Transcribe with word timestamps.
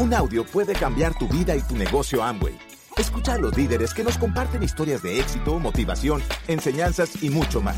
Un 0.00 0.14
audio 0.14 0.46
puede 0.46 0.72
cambiar 0.72 1.12
tu 1.18 1.28
vida 1.28 1.54
y 1.54 1.60
tu 1.60 1.76
negocio 1.76 2.22
Amway. 2.22 2.58
Escucha 2.96 3.34
a 3.34 3.38
los 3.38 3.54
líderes 3.54 3.92
que 3.92 4.02
nos 4.02 4.16
comparten 4.16 4.62
historias 4.62 5.02
de 5.02 5.20
éxito, 5.20 5.58
motivación, 5.58 6.22
enseñanzas 6.48 7.22
y 7.22 7.28
mucho 7.28 7.60
más. 7.60 7.76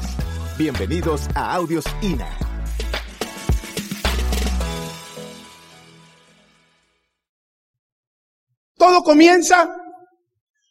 Bienvenidos 0.56 1.22
a 1.34 1.52
Audios 1.52 1.84
INA. 2.00 2.28
Todo 8.76 9.02
comienza 9.02 9.76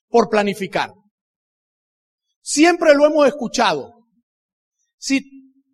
por 0.08 0.30
planificar. 0.30 0.94
Siempre 2.42 2.96
lo 2.96 3.06
hemos 3.06 3.28
escuchado. 3.28 3.92
Si, 4.98 5.20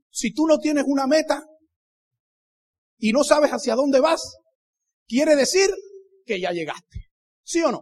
si 0.10 0.34
tú 0.34 0.48
no 0.48 0.58
tienes 0.58 0.86
una 0.88 1.06
meta 1.06 1.44
y 2.98 3.12
no 3.14 3.24
sabes 3.24 3.52
hacia 3.52 3.76
dónde 3.76 4.00
vas, 4.00 4.38
quiere 5.08 5.36
decir 5.36 5.70
que 6.26 6.40
ya 6.40 6.52
llegaste. 6.52 7.08
¿Sí 7.44 7.62
o 7.64 7.72
no? 7.72 7.82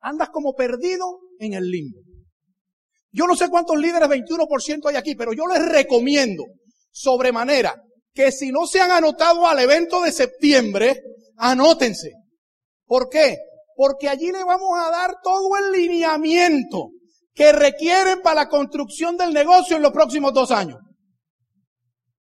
Andas 0.00 0.30
como 0.30 0.54
perdido 0.54 1.20
en 1.38 1.54
el 1.54 1.70
limbo. 1.70 2.00
Yo 3.10 3.26
no 3.26 3.36
sé 3.36 3.48
cuántos 3.50 3.76
líderes 3.76 4.08
21% 4.08 4.88
hay 4.88 4.96
aquí, 4.96 5.14
pero 5.14 5.32
yo 5.32 5.46
les 5.46 5.64
recomiendo 5.68 6.44
sobremanera 6.90 7.74
que 8.14 8.32
si 8.32 8.50
no 8.50 8.66
se 8.66 8.80
han 8.80 8.90
anotado 8.90 9.46
al 9.46 9.58
evento 9.58 10.02
de 10.02 10.12
septiembre, 10.12 11.00
anótense. 11.36 12.12
¿Por 12.86 13.08
qué? 13.08 13.36
Porque 13.74 14.08
allí 14.08 14.30
le 14.32 14.44
vamos 14.44 14.78
a 14.78 14.90
dar 14.90 15.16
todo 15.22 15.56
el 15.56 15.72
lineamiento 15.72 16.90
que 17.34 17.52
requieren 17.52 18.20
para 18.22 18.42
la 18.42 18.48
construcción 18.48 19.16
del 19.16 19.32
negocio 19.32 19.76
en 19.76 19.82
los 19.82 19.92
próximos 19.92 20.32
dos 20.32 20.50
años. 20.50 20.78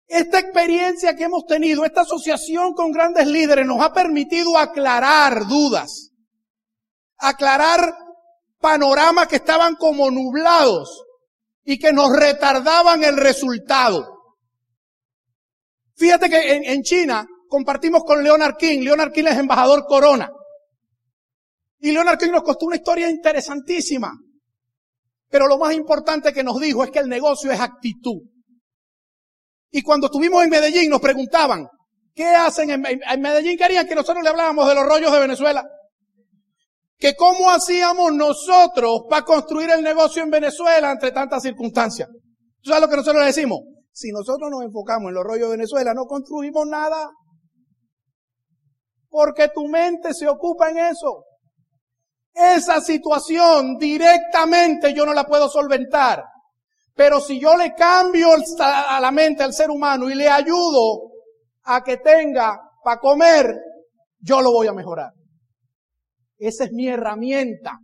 Esta 0.09 0.39
experiencia 0.39 1.15
que 1.15 1.25
hemos 1.25 1.45
tenido, 1.45 1.85
esta 1.85 2.01
asociación 2.01 2.73
con 2.73 2.91
grandes 2.91 3.27
líderes 3.27 3.67
nos 3.67 3.79
ha 3.79 3.93
permitido 3.93 4.57
aclarar 4.57 5.47
dudas, 5.47 6.09
aclarar 7.15 7.93
panoramas 8.59 9.27
que 9.27 9.35
estaban 9.35 9.75
como 9.75 10.09
nublados 10.09 11.03
y 11.63 11.77
que 11.77 11.93
nos 11.93 12.11
retardaban 12.11 13.03
el 13.03 13.17
resultado. 13.17 14.03
Fíjate 15.95 16.27
que 16.27 16.55
en, 16.55 16.81
China 16.81 17.27
compartimos 17.47 18.03
con 18.03 18.23
Leonard 18.23 18.55
King. 18.57 18.79
Leonard 18.79 19.11
King 19.11 19.25
es 19.25 19.37
embajador 19.37 19.85
Corona. 19.85 20.31
Y 21.77 21.91
Leonard 21.91 22.17
King 22.17 22.31
nos 22.31 22.41
costó 22.41 22.65
una 22.65 22.77
historia 22.77 23.11
interesantísima. 23.11 24.11
Pero 25.29 25.45
lo 25.45 25.59
más 25.59 25.75
importante 25.75 26.33
que 26.33 26.43
nos 26.43 26.59
dijo 26.59 26.83
es 26.83 26.89
que 26.89 26.97
el 26.97 27.09
negocio 27.09 27.51
es 27.51 27.59
actitud. 27.59 28.23
Y 29.71 29.81
cuando 29.81 30.07
estuvimos 30.07 30.43
en 30.43 30.49
Medellín 30.49 30.89
nos 30.89 31.01
preguntaban, 31.01 31.67
¿qué 32.13 32.25
hacen 32.25 32.71
en, 32.71 32.85
en 32.85 33.21
Medellín? 33.21 33.57
Querían 33.57 33.87
que 33.87 33.95
nosotros 33.95 34.23
le 34.23 34.29
habláramos 34.29 34.67
de 34.67 34.75
los 34.75 34.85
rollos 34.85 35.11
de 35.11 35.19
Venezuela. 35.19 35.67
Que 36.97 37.15
cómo 37.15 37.49
hacíamos 37.49 38.13
nosotros 38.13 39.03
para 39.09 39.23
construir 39.23 39.69
el 39.69 39.81
negocio 39.81 40.21
en 40.23 40.29
Venezuela 40.29 40.91
entre 40.91 41.11
tantas 41.11 41.43
circunstancias. 41.43 42.09
¿Tú 42.61 42.69
sabes 42.69 42.81
lo 42.81 42.89
que 42.89 42.97
nosotros 42.97 43.21
le 43.21 43.27
decimos? 43.27 43.59
Si 43.91 44.11
nosotros 44.11 44.49
nos 44.49 44.63
enfocamos 44.63 45.09
en 45.09 45.15
los 45.15 45.23
rollos 45.23 45.49
de 45.49 45.57
Venezuela, 45.57 45.93
no 45.93 46.05
construimos 46.05 46.65
nada. 46.67 47.09
Porque 49.09 49.49
tu 49.49 49.67
mente 49.67 50.13
se 50.13 50.27
ocupa 50.27 50.69
en 50.69 50.77
eso. 50.77 51.25
Esa 52.33 52.79
situación 52.81 53.77
directamente 53.77 54.93
yo 54.93 55.05
no 55.05 55.13
la 55.13 55.25
puedo 55.25 55.49
solventar. 55.49 56.23
Pero 56.99 57.21
si 57.21 57.39
yo 57.39 57.55
le 57.55 57.73
cambio 57.75 58.27
a 58.59 58.99
la 58.99 59.09
mente 59.09 59.41
al 59.41 59.53
ser 59.53 59.69
humano 59.69 60.09
y 60.09 60.15
le 60.15 60.27
ayudo 60.27 61.13
a 61.63 61.81
que 61.81 61.95
tenga 61.95 62.59
para 62.83 62.99
comer, 62.99 63.55
yo 64.19 64.41
lo 64.41 64.51
voy 64.51 64.67
a 64.67 64.73
mejorar. 64.73 65.13
Esa 66.37 66.65
es 66.65 66.73
mi 66.73 66.89
herramienta. 66.89 67.79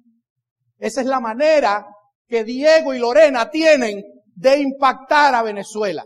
Esa 0.77 0.99
es 0.99 1.08
la 1.08 1.21
manera 1.21 1.87
que 2.27 2.43
Diego 2.43 2.93
y 2.93 2.99
Lorena 2.99 3.49
tienen 3.49 4.03
de 4.36 4.59
impactar 4.59 5.33
a 5.33 5.43
Venezuela. 5.43 6.03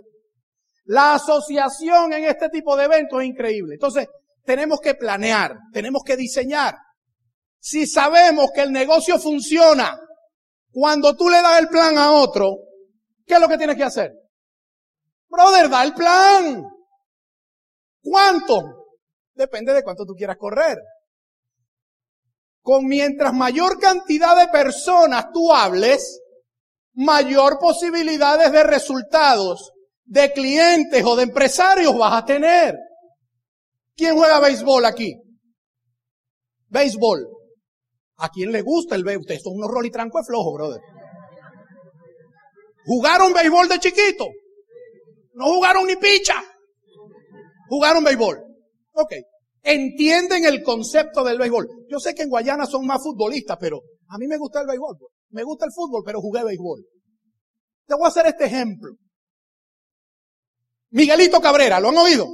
La 0.83 1.15
asociación 1.15 2.13
en 2.13 2.25
este 2.25 2.49
tipo 2.49 2.77
de 2.77 2.85
eventos 2.85 3.23
es 3.23 3.27
increíble. 3.27 3.73
Entonces, 3.73 4.07
tenemos 4.43 4.79
que 4.81 4.93
planear, 4.93 5.57
tenemos 5.73 6.03
que 6.05 6.15
diseñar. 6.15 6.75
Si 7.59 7.87
sabemos 7.87 8.51
que 8.53 8.61
el 8.61 8.71
negocio 8.71 9.17
funciona 9.17 9.99
cuando 10.69 11.15
tú 11.15 11.27
le 11.27 11.41
das 11.41 11.59
el 11.59 11.69
plan 11.69 11.97
a 11.97 12.11
otro, 12.11 12.68
¿qué 13.29 13.35
es 13.35 13.39
lo 13.39 13.47
que 13.47 13.57
tienes 13.59 13.77
que 13.77 13.83
hacer? 13.83 14.11
Brother, 15.29 15.69
da 15.69 15.83
el 15.83 15.93
plan. 15.93 16.65
¿Cuánto? 18.01 18.87
Depende 19.35 19.71
de 19.71 19.83
cuánto 19.83 20.03
tú 20.03 20.15
quieras 20.15 20.37
correr. 20.37 20.79
Con 22.61 22.87
mientras 22.87 23.31
mayor 23.31 23.79
cantidad 23.79 24.35
de 24.35 24.47
personas 24.47 25.27
tú 25.31 25.53
hables, 25.53 26.19
mayor 26.93 27.59
posibilidades 27.59 28.51
de 28.51 28.63
resultados 28.63 29.71
de 30.05 30.33
clientes 30.33 31.05
o 31.05 31.15
de 31.15 31.23
empresarios 31.23 31.95
vas 31.95 32.23
a 32.23 32.25
tener. 32.25 32.75
¿Quién 33.95 34.17
juega 34.17 34.39
béisbol 34.39 34.85
aquí? 34.85 35.13
Béisbol. 36.67 37.27
¿A 38.17 38.29
quién 38.29 38.51
le 38.51 38.63
gusta 38.63 38.95
el 38.95 39.03
béisbol? 39.03 39.21
Ustedes 39.21 39.43
son 39.43 39.53
unos 39.53 39.91
tranco 39.91 40.17
de 40.17 40.25
flojo, 40.25 40.53
brother. 40.53 40.81
¿Jugaron 42.85 43.33
béisbol 43.33 43.67
de 43.67 43.79
chiquito? 43.79 44.27
No 45.33 45.45
jugaron 45.45 45.87
ni 45.87 45.95
picha. 45.95 46.43
Jugaron 47.67 48.03
béisbol. 48.03 48.39
Ok. 48.93 49.13
Entienden 49.63 50.45
el 50.45 50.63
concepto 50.63 51.23
del 51.23 51.37
béisbol. 51.37 51.67
Yo 51.89 51.99
sé 51.99 52.15
que 52.15 52.23
en 52.23 52.29
Guayana 52.29 52.65
son 52.65 52.85
más 52.85 53.01
futbolistas, 53.03 53.57
pero 53.59 53.81
a 54.07 54.17
mí 54.17 54.27
me 54.27 54.37
gusta 54.37 54.61
el 54.61 54.67
béisbol. 54.67 54.97
Me 55.31 55.43
gusta 55.43 55.65
el 55.65 55.71
fútbol, 55.71 56.01
pero 56.05 56.21
jugué 56.21 56.43
béisbol. 56.43 56.83
Te 57.85 57.95
voy 57.95 58.05
a 58.05 58.07
hacer 58.07 58.25
este 58.27 58.45
ejemplo. 58.45 58.95
Miguelito 60.91 61.39
Cabrera, 61.39 61.79
¿lo 61.79 61.89
han 61.89 61.97
oído? 61.97 62.27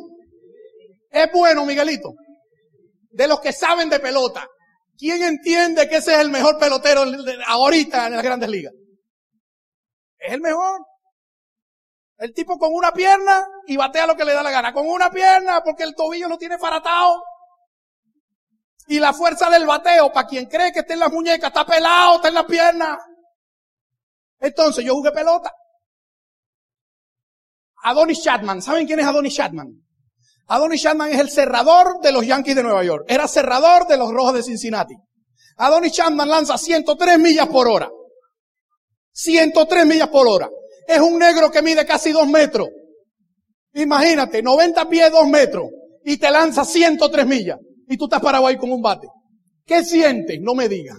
Es 1.10 1.30
bueno, 1.34 1.66
Miguelito. 1.66 2.14
De 3.10 3.28
los 3.28 3.40
que 3.40 3.52
saben 3.52 3.90
de 3.90 4.00
pelota. 4.00 4.48
¿Quién 4.98 5.24
entiende 5.24 5.90
que 5.90 5.98
ese 5.98 6.14
es 6.14 6.20
el 6.20 6.30
mejor 6.30 6.58
pelotero 6.58 7.04
ahorita 7.48 8.08
en 8.08 8.14
las 8.14 8.24
grandes 8.24 8.50
ligas? 8.50 8.74
Es 10.26 10.34
el 10.34 10.42
mejor. 10.42 10.82
El 12.18 12.34
tipo 12.34 12.58
con 12.58 12.74
una 12.74 12.92
pierna 12.92 13.46
y 13.68 13.78
batea 13.78 14.08
lo 14.08 14.16
que 14.16 14.26
le 14.26 14.34
da 14.34 14.42
la 14.42 14.52
gana. 14.52 14.74
Con 14.74 14.88
una 14.88 15.12
pierna 15.12 15.62
porque 15.64 15.84
el 15.84 15.96
tobillo 15.96 16.28
lo 16.28 16.38
tiene 16.38 16.58
faratado. 16.58 17.24
Y 18.88 19.00
la 19.00 19.14
fuerza 19.14 19.50
del 19.50 19.66
bateo, 19.66 20.12
para 20.14 20.28
quien 20.28 20.46
cree 20.46 20.72
que 20.72 20.80
está 20.80 20.94
en 20.94 21.00
las 21.00 21.12
muñecas, 21.12 21.50
está 21.50 21.66
pelado, 21.66 22.16
está 22.16 22.28
en 22.30 22.34
las 22.36 22.46
piernas. 22.46 23.00
Entonces 24.40 24.86
yo 24.86 24.94
jugué 24.94 25.12
pelota. 25.12 25.52
Adonis 27.84 28.24
Chapman. 28.24 28.62
¿Saben 28.62 28.88
quién 28.88 29.00
es 29.00 29.06
Adonis 29.06 29.36
Chapman? 29.36 29.68
Adonis 30.48 30.82
Chapman 30.82 31.10
es 31.10 31.20
el 31.20 31.30
cerrador 31.30 32.00
de 32.02 32.12
los 32.12 32.26
Yankees 32.26 32.56
de 32.56 32.64
Nueva 32.64 32.84
York. 32.84 33.06
Era 33.08 33.28
cerrador 33.28 33.88
de 33.88 33.98
los 33.98 34.12
Rojos 34.12 34.36
de 34.36 34.44
Cincinnati. 34.44 34.96
Adonis 35.58 35.94
Chapman 35.94 36.30
lanza 36.30 36.58
103 36.58 37.20
millas 37.20 37.48
por 37.48 37.68
hora. 37.68 37.90
103 39.16 39.86
millas 39.86 40.10
por 40.10 40.28
hora. 40.28 40.50
Es 40.88 41.00
un 41.00 41.18
negro 41.18 41.50
que 41.50 41.62
mide 41.62 41.86
casi 41.86 42.12
2 42.12 42.28
metros. 42.28 42.68
Imagínate, 43.74 44.42
90 44.42 44.90
pies, 44.90 45.12
2 45.12 45.28
metros. 45.28 45.66
Y 46.04 46.18
te 46.18 46.30
lanza 46.30 46.64
103 46.64 47.26
millas. 47.26 47.60
Y 47.88 47.98
tú 47.98 48.06
estás 48.06 48.22
parado 48.22 48.46
ahí 48.48 48.58
con 48.58 48.72
un 48.72 48.82
bate. 48.82 49.08
¿Qué 49.66 49.84
sientes? 49.84 50.40
No 50.42 50.54
me 50.54 50.70
digan. 50.70 50.98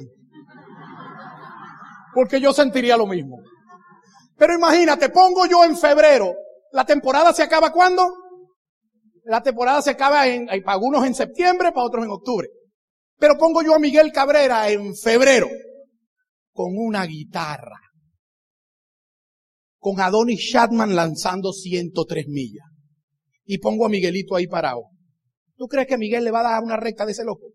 Porque 2.14 2.40
yo 2.40 2.52
sentiría 2.52 2.96
lo 2.96 3.06
mismo. 3.06 3.38
Pero 4.36 4.54
imagínate, 4.54 5.10
pongo 5.10 5.46
yo 5.46 5.64
en 5.64 5.76
febrero 5.76 6.34
¿La 6.76 6.84
temporada 6.84 7.32
se 7.32 7.42
acaba 7.42 7.72
cuándo? 7.72 8.06
La 9.24 9.42
temporada 9.42 9.80
se 9.80 9.92
acaba 9.92 10.26
en, 10.28 10.46
para 10.46 10.74
algunos 10.74 11.06
en 11.06 11.14
septiembre, 11.14 11.72
para 11.72 11.86
otros 11.86 12.04
en 12.04 12.10
octubre. 12.10 12.48
Pero 13.18 13.38
pongo 13.38 13.62
yo 13.62 13.74
a 13.74 13.78
Miguel 13.78 14.12
Cabrera 14.12 14.68
en 14.68 14.94
febrero 14.94 15.48
con 16.52 16.76
una 16.76 17.06
guitarra. 17.06 17.80
Con 19.86 20.00
Adonis 20.00 20.40
Shatman 20.40 20.96
lanzando 20.96 21.52
103 21.52 22.26
millas. 22.26 22.66
Y 23.44 23.58
pongo 23.58 23.86
a 23.86 23.88
Miguelito 23.88 24.34
ahí 24.34 24.48
parado. 24.48 24.82
¿Tú 25.54 25.68
crees 25.68 25.86
que 25.86 25.96
Miguel 25.96 26.24
le 26.24 26.32
va 26.32 26.40
a 26.40 26.54
dar 26.54 26.64
una 26.64 26.76
recta 26.76 27.06
de 27.06 27.12
ese 27.12 27.22
loco? 27.22 27.52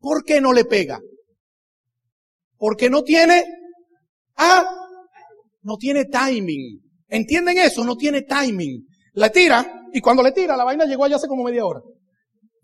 ¿Por 0.00 0.22
qué 0.22 0.42
no 0.42 0.52
le 0.52 0.66
pega? 0.66 1.00
Porque 2.58 2.90
no 2.90 3.02
tiene, 3.04 3.42
ah, 4.36 4.66
no 5.62 5.78
tiene 5.78 6.04
timing. 6.04 6.82
¿Entienden 7.08 7.56
eso? 7.56 7.84
No 7.84 7.96
tiene 7.96 8.20
timing. 8.20 8.86
Le 9.14 9.30
tira 9.30 9.86
y 9.94 10.02
cuando 10.02 10.22
le 10.22 10.32
tira 10.32 10.58
la 10.58 10.64
vaina 10.64 10.84
llegó 10.84 11.06
allá 11.06 11.16
hace 11.16 11.26
como 11.26 11.44
media 11.44 11.64
hora. 11.64 11.80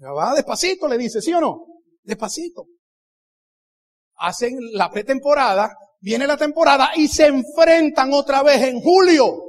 Va 0.02 0.34
despacito, 0.34 0.86
le 0.86 0.98
dice, 0.98 1.22
¿sí 1.22 1.32
o 1.32 1.40
no? 1.40 1.64
Despacito. 2.02 2.66
Hacen 4.16 4.58
la 4.74 4.90
pretemporada, 4.90 5.74
viene 6.00 6.26
la 6.26 6.36
temporada 6.36 6.90
y 6.96 7.08
se 7.08 7.26
enfrentan 7.26 8.12
otra 8.12 8.42
vez 8.42 8.62
en 8.62 8.80
julio. 8.80 9.44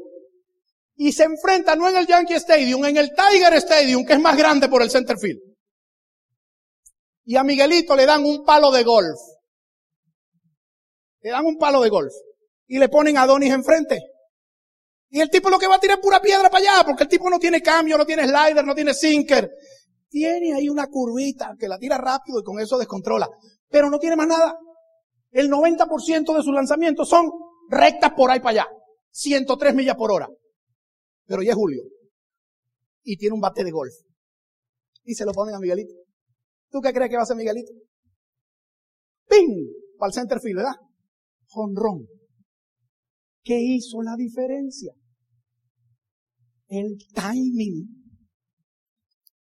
Y 0.95 1.12
se 1.12 1.24
enfrentan 1.24 1.80
no 1.80 1.89
en 1.89 1.98
el 1.98 2.06
Yankee 2.06 2.36
Stadium, 2.36 2.86
en 2.86 2.98
el 2.98 3.12
Tiger 3.15 3.53
Stadium, 3.56 4.06
que 4.06 4.13
es 4.13 4.19
más 4.19 4.38
grande 4.38 4.69
por 4.69 4.81
el 4.81 4.92
center 4.92 5.18
field. 5.18 5.39
y 7.24 7.38
a 7.38 7.44
Miguelito 7.44 7.95
le 7.95 8.06
dan 8.06 8.25
un 8.25 8.44
palo 8.44 8.71
de 8.71 8.83
golf. 8.83 9.19
Le 11.21 11.30
dan 11.30 11.45
un 11.45 11.57
palo 11.57 11.81
de 11.81 11.89
golf 11.89 12.13
y 12.68 12.77
le 12.80 12.89
ponen 12.89 13.18
a 13.18 13.25
Donis 13.25 13.51
enfrente. 13.53 14.01
Y 15.09 15.19
el 15.19 15.30
tipo 15.30 15.50
lo 15.50 15.59
que 15.59 15.68
va 15.68 15.75
a 15.75 15.80
tirar 15.80 15.98
es 15.98 16.01
pura 16.01 16.21
piedra 16.21 16.50
para 16.50 16.63
allá, 16.63 16.86
porque 16.86 17.03
el 17.03 17.09
tipo 17.09 17.30
no 17.30 17.38
tiene 17.38 17.62
cambio, 17.62 17.98
no 17.98 18.06
tiene 18.06 18.24
slider, 18.24 18.65
no 18.65 18.74
tiene 18.74 18.94
sinker. 18.94 19.51
Tiene 20.09 20.53
ahí 20.53 20.69
una 20.69 20.88
curvita 20.88 21.56
que 21.59 21.68
la 21.68 21.77
tira 21.77 21.98
rápido 21.98 22.39
y 22.39 22.44
con 22.44 22.59
eso 22.59 22.77
descontrola. 22.77 23.30
Pero 23.69 23.89
no 23.89 24.00
tiene 24.00 24.15
más 24.15 24.27
nada. 24.27 24.57
El 25.31 25.50
90% 25.50 26.36
de 26.36 26.44
sus 26.44 26.54
lanzamientos 26.54 27.10
son 27.10 27.30
rectas 27.69 28.12
por 28.16 28.30
ahí 28.30 28.39
para 28.39 28.62
allá. 28.62 28.68
103 29.12 29.74
millas 29.74 29.95
por 29.95 30.12
hora. 30.12 30.28
Pero 31.25 31.42
ya 31.42 31.51
es 31.51 31.56
Julio. 31.56 31.83
Y 33.04 33.18
tiene 33.18 33.36
un 33.36 33.42
bate 33.42 33.63
de 33.63 33.72
golf. 33.72 33.94
Y 35.04 35.16
se 35.16 35.25
lo 35.25 35.31
ponen 35.31 35.56
a 35.56 35.60
Miguelito. 35.60 35.94
¿Tú 36.69 36.80
qué 36.81 36.94
crees 36.94 37.10
que 37.10 37.16
va 37.16 37.22
a 37.22 37.24
hacer 37.24 37.38
Miguelito? 37.38 37.72
¡Ping! 39.28 39.68
Para 39.98 40.10
el 40.10 40.13
center 40.13 40.39
field, 40.39 40.57
¿verdad? 40.57 40.75
Jonrón. 41.48 42.07
¿Qué 43.44 43.60
hizo 43.60 44.01
la 44.01 44.16
diferencia? 44.16 44.94
El 46.68 46.98
timing. 47.13 47.88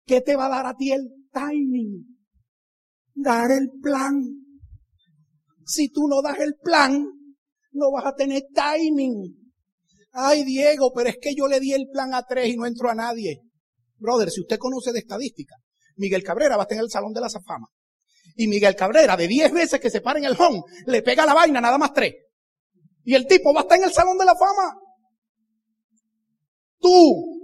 ¿Qué 0.05 0.21
te 0.21 0.37
va 0.37 0.47
a 0.47 0.51
dar 0.51 0.67
a 0.67 0.75
ti 0.75 0.93
el 0.93 1.29
timing? 1.33 2.19
Dar 3.15 3.51
el 3.51 3.71
plan. 3.81 4.44
Si 5.67 5.89
tú 5.89 6.09
no 6.09 6.23
das 6.23 6.39
el 6.41 6.55
plan, 6.63 7.05
no 7.73 7.91
vas 7.91 8.07
a 8.07 8.15
tener 8.15 8.45
timing. 8.55 9.45
Ay, 10.13 10.45
Diego, 10.45 10.93
pero 10.95 11.09
es 11.09 11.17
que 11.21 11.35
yo 11.35 11.49
le 11.49 11.61
di 11.61 11.73
el 11.73 11.89
plan 11.89 12.15
a 12.15 12.23
tres 12.23 12.49
y 12.49 12.57
no 12.57 12.67
entro 12.67 12.89
a 12.91 12.95
nadie. 12.95 13.41
Brother, 13.99 14.31
si 14.31 14.41
usted 14.41 14.59
conoce 14.59 14.93
de 14.93 15.01
estadística, 15.01 15.57
Miguel 15.97 16.23
Cabrera 16.23 16.57
va 16.57 16.63
a 16.63 16.65
estar 16.65 16.79
en 16.79 16.85
el 16.85 16.91
Salón 16.91 17.13
de 17.13 17.21
la 17.21 17.29
Fama. 17.29 17.67
Y 18.37 18.47
Miguel 18.49 18.77
Cabrera, 18.77 19.17
de 19.17 19.29
diez 19.29 19.53
veces 19.53 19.81
que 19.81 19.91
se 19.91 20.01
para 20.01 20.19
en 20.19 20.25
el 20.25 20.37
home, 20.39 20.63
le 20.87 21.03
pega 21.03 21.27
la 21.27 21.35
vaina 21.35 21.61
nada 21.61 21.79
más 21.79 21.93
tres. 21.93 22.15
Y 23.05 23.15
el 23.15 23.27
tipo 23.27 23.53
va 23.53 23.61
a 23.61 23.63
estar 23.63 23.79
en 23.79 23.85
el 23.85 23.93
Salón 23.93 24.19
de 24.19 24.25
la 24.25 24.35
Fama. 24.35 24.79
Tú, 26.79 27.41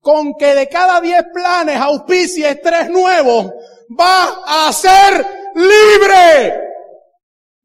con 0.00 0.34
que 0.38 0.54
de 0.54 0.68
cada 0.68 1.00
diez 1.00 1.22
planes 1.32 1.76
auspicies 1.76 2.60
tres 2.62 2.88
nuevos, 2.90 3.52
vas 3.88 4.38
a 4.46 4.72
ser 4.72 5.26
libre. 5.54 6.65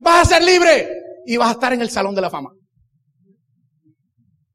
Vas 0.02 0.28
a 0.28 0.36
ser 0.36 0.44
libre. 0.44 0.90
Y 1.26 1.38
vas 1.38 1.50
a 1.50 1.52
estar 1.54 1.74
en 1.74 1.82
el 1.82 1.90
Salón 1.90 2.16
de 2.16 2.22
la 2.22 2.30
Fama. 2.30 2.52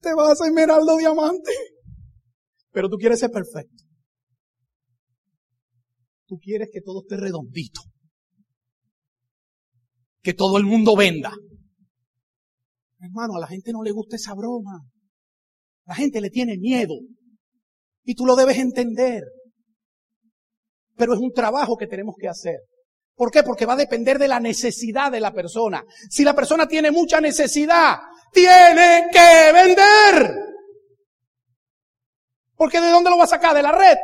Te 0.01 0.13
vas 0.15 0.29
a 0.29 0.33
hacer 0.33 0.49
esmeraldo 0.49 0.97
diamante. 0.97 1.53
Pero 2.73 2.89
tú 2.89 2.97
quieres 2.97 3.21
ser 3.21 3.31
perfecto. 3.31 3.85
Tú 6.27 6.39
quieres 6.39 6.69
que 6.73 6.81
todo 6.81 7.03
esté 7.03 7.17
redondito. 7.17 7.81
Que 10.23 10.35
todo 10.35 10.59
el 10.59 10.65
mundo 10.65 10.97
venda. 10.97 11.33
Hermano, 12.99 13.37
a 13.37 13.41
la 13.41 13.47
gente 13.47 13.73
no 13.73 13.85
le 13.85 13.93
gusta 13.93 14.17
esa 14.17 14.35
broma. 14.35 14.81
La 15.85 15.95
gente 15.95 16.21
le 16.21 16.31
tiene 16.31 16.59
miedo. 16.59 16.95
Y 18.03 18.17
tú 18.17 18.27
lo 18.27 18.35
debes 18.35 18.59
entender. 18.59 19.23
Pero 20.97 21.15
es 21.15 21.21
un 21.21 21.33
trabajo 21.33 21.77
que 21.77 21.87
tenemos 21.87 22.17
que 22.19 22.29
hacer. 22.29 22.59
¿Por 23.17 23.31
qué? 23.31 23.43
Porque 23.43 23.65
va 23.65 23.73
a 23.73 23.79
depender 23.79 24.19
de 24.19 24.29
la 24.29 24.39
necesidad 24.39 25.11
de 25.11 25.21
la 25.21 25.33
persona. 25.33 25.83
Si 26.11 26.23
la 26.23 26.35
persona 26.35 26.69
tiene 26.69 26.91
mucha 26.91 27.19
necesidad, 27.19 27.97
tiene 28.31 29.07
que 29.11 29.53
vender. 29.55 30.37
Porque 32.55 32.81
¿de 32.81 32.91
dónde 32.91 33.09
lo 33.09 33.17
va 33.17 33.25
a 33.25 33.29
sacar? 33.29 33.57
De 33.57 33.63
la 33.63 33.73
red. 33.73 33.97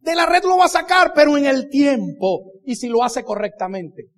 De 0.00 0.14
la 0.16 0.26
red 0.26 0.42
lo 0.42 0.56
va 0.56 0.64
a 0.64 0.68
sacar, 0.68 1.12
pero 1.14 1.36
en 1.36 1.46
el 1.46 1.68
tiempo. 1.68 2.52
Y 2.64 2.74
si 2.74 2.88
lo 2.88 3.04
hace 3.04 3.22
correctamente. 3.22 4.10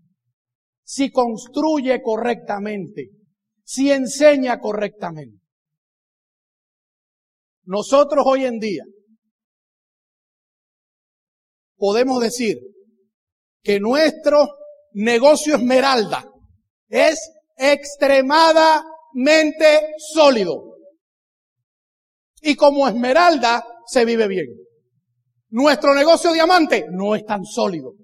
Si 0.83 1.11
construye 1.11 2.01
correctamente. 2.03 3.11
Si 3.63 3.93
enseña 3.93 4.59
correctamente. 4.59 5.39
Nosotros 7.65 8.25
hoy 8.27 8.47
en 8.47 8.59
día 8.59 8.85
podemos 11.77 12.21
decir 12.23 12.59
que 13.63 13.81
nuestro 13.81 14.49
negocio 14.93 15.57
esmeralda 15.57 16.31
es 16.89 17.19
extremadamente 17.57 19.95
sólido. 20.13 20.77
Y 22.43 22.57
como 22.57 22.89
esmeralda 22.89 23.65
se 23.87 24.05
vive 24.05 24.29
bien. 24.29 24.47
Nuestro 25.51 25.95
negocio 25.95 26.33
diamante 26.33 26.87
no 26.91 27.15
es 27.15 27.25
tan 27.25 27.45
sólido. 27.45 27.95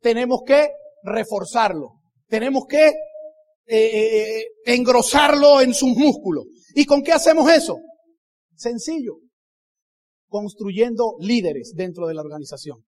Tenemos 0.00 0.40
que 0.46 0.70
reforzarlo. 1.02 2.00
Tenemos 2.28 2.64
que 2.68 2.88
eh, 3.66 3.66
eh, 3.66 4.44
engrosarlo 4.64 5.60
en 5.60 5.74
sus 5.74 5.90
músculos. 5.90 6.46
¿Y 6.74 6.86
con 6.86 7.02
qué 7.02 7.12
hacemos 7.12 7.50
eso? 7.50 7.78
Sencillo. 8.54 9.18
Construyendo 10.28 11.16
líderes 11.20 11.74
dentro 11.76 12.06
de 12.06 12.14
la 12.14 12.22
organización. 12.22 12.78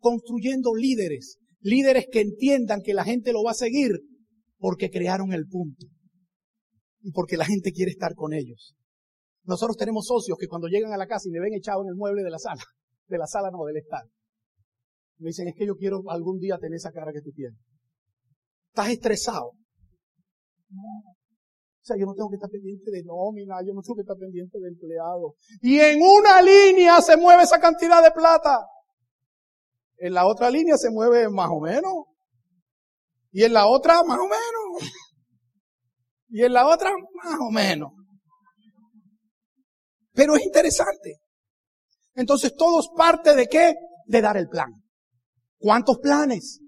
Construyendo 0.00 0.74
líderes. 0.74 1.38
Líderes 1.60 2.06
que 2.10 2.20
entiendan 2.20 2.82
que 2.82 2.94
la 2.94 3.04
gente 3.04 3.32
lo 3.32 3.44
va 3.44 3.52
a 3.52 3.54
seguir 3.54 3.92
porque 4.58 4.90
crearon 4.90 5.32
el 5.32 5.46
punto. 5.46 5.86
Y 7.02 7.12
porque 7.12 7.36
la 7.36 7.44
gente 7.44 7.72
quiere 7.72 7.92
estar 7.92 8.14
con 8.14 8.32
ellos. 8.32 8.74
Nosotros 9.44 9.76
tenemos 9.76 10.06
socios 10.06 10.36
que 10.38 10.48
cuando 10.48 10.68
llegan 10.68 10.92
a 10.92 10.98
la 10.98 11.06
casa 11.06 11.28
y 11.28 11.32
me 11.32 11.40
ven 11.40 11.54
echado 11.54 11.82
en 11.82 11.88
el 11.88 11.96
mueble 11.96 12.22
de 12.22 12.30
la 12.30 12.38
sala, 12.38 12.62
de 13.08 13.18
la 13.18 13.26
sala 13.26 13.50
no, 13.50 13.64
del 13.64 13.78
estar. 13.78 14.02
Me 15.18 15.28
dicen, 15.28 15.48
es 15.48 15.54
que 15.54 15.66
yo 15.66 15.76
quiero 15.76 16.02
algún 16.08 16.38
día 16.38 16.58
tener 16.58 16.76
esa 16.76 16.92
cara 16.92 17.12
que 17.12 17.20
tú 17.20 17.30
tienes. 17.32 17.58
¿Estás 18.68 18.90
estresado? 18.90 19.52
No. 20.70 21.02
O 21.80 21.82
sea, 21.82 21.96
yo 21.98 22.06
no 22.06 22.14
tengo 22.14 22.28
que 22.28 22.36
estar 22.36 22.50
pendiente 22.50 22.90
de 22.90 23.02
nómina, 23.04 23.56
yo 23.66 23.72
no 23.72 23.80
tengo 23.80 23.96
que 23.96 24.02
estar 24.02 24.16
pendiente 24.16 24.58
de 24.58 24.68
empleado. 24.68 25.34
Y 25.62 25.80
en 25.80 26.00
una 26.00 26.42
línea 26.42 27.00
se 27.00 27.16
mueve 27.16 27.42
esa 27.42 27.58
cantidad 27.58 28.02
de 28.02 28.12
plata. 28.12 28.66
En 30.00 30.14
la 30.14 30.26
otra 30.26 30.50
línea 30.50 30.78
se 30.78 30.90
mueve 30.90 31.28
más 31.28 31.50
o 31.50 31.60
menos. 31.60 32.06
Y 33.32 33.44
en 33.44 33.52
la 33.52 33.66
otra 33.66 34.02
más 34.02 34.18
o 34.18 34.24
menos. 34.24 34.92
Y 36.30 36.42
en 36.42 36.52
la 36.54 36.66
otra 36.66 36.90
más 37.22 37.38
o 37.38 37.50
menos. 37.50 37.92
Pero 40.14 40.36
es 40.36 40.44
interesante. 40.44 41.20
Entonces 42.14 42.54
todo 42.56 42.80
es 42.80 42.88
parte 42.96 43.34
de 43.34 43.46
qué? 43.46 43.74
De 44.06 44.22
dar 44.22 44.38
el 44.38 44.48
plan. 44.48 44.70
¿Cuántos 45.58 45.98
planes? 45.98 46.60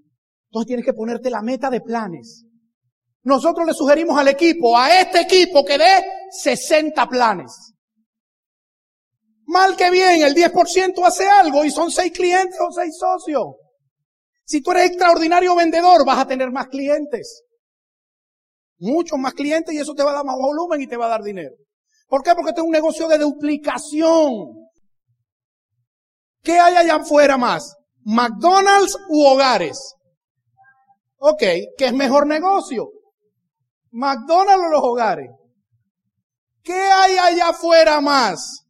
Entonces 0.49 0.67
tienes 0.67 0.85
que 0.85 0.93
ponerte 0.93 1.31
la 1.31 1.41
meta 1.41 1.71
de 1.71 1.81
planes. 1.81 2.45
Nosotros 3.23 3.65
le 3.65 3.73
sugerimos 3.73 4.17
al 4.19 4.27
equipo, 4.27 4.77
a 4.77 4.99
este 4.99 5.21
equipo 5.21 5.65
que 5.65 5.79
dé 5.79 6.05
60 6.29 7.07
planes. 7.07 7.72
Mal 9.45 9.75
que 9.75 9.91
bien, 9.91 10.21
el 10.21 10.33
10% 10.33 11.05
hace 11.05 11.27
algo 11.27 11.65
y 11.65 11.71
son 11.71 11.91
seis 11.91 12.11
clientes 12.11 12.57
o 12.59 12.71
seis 12.71 12.97
socios. 12.97 13.43
Si 14.45 14.61
tú 14.61 14.71
eres 14.71 14.87
extraordinario 14.87 15.55
vendedor, 15.55 16.05
vas 16.05 16.19
a 16.19 16.27
tener 16.27 16.51
más 16.51 16.67
clientes. 16.67 17.43
Muchos 18.77 19.17
más 19.19 19.33
clientes 19.33 19.73
y 19.73 19.77
eso 19.79 19.93
te 19.93 20.03
va 20.03 20.11
a 20.11 20.15
dar 20.15 20.25
más 20.25 20.37
volumen 20.37 20.81
y 20.81 20.87
te 20.87 20.97
va 20.97 21.05
a 21.05 21.09
dar 21.09 21.23
dinero. 21.23 21.55
¿Por 22.07 22.23
qué? 22.23 22.35
Porque 22.35 22.49
este 22.49 22.61
es 22.61 22.65
un 22.65 22.71
negocio 22.71 23.07
de 23.07 23.17
duplicación. 23.17 24.67
¿Qué 26.41 26.59
hay 26.59 26.75
allá 26.75 26.95
afuera 26.95 27.37
más? 27.37 27.75
¿McDonald's 28.03 28.97
u 29.07 29.25
hogares? 29.25 29.95
Ok, 31.17 31.41
¿qué 31.77 31.85
es 31.85 31.93
mejor 31.93 32.27
negocio? 32.27 32.89
¿McDonald's 33.91 34.65
o 34.65 34.69
los 34.69 34.81
hogares? 34.83 35.29
¿Qué 36.61 36.73
hay 36.73 37.17
allá 37.17 37.49
afuera 37.49 38.01
más? 38.01 38.62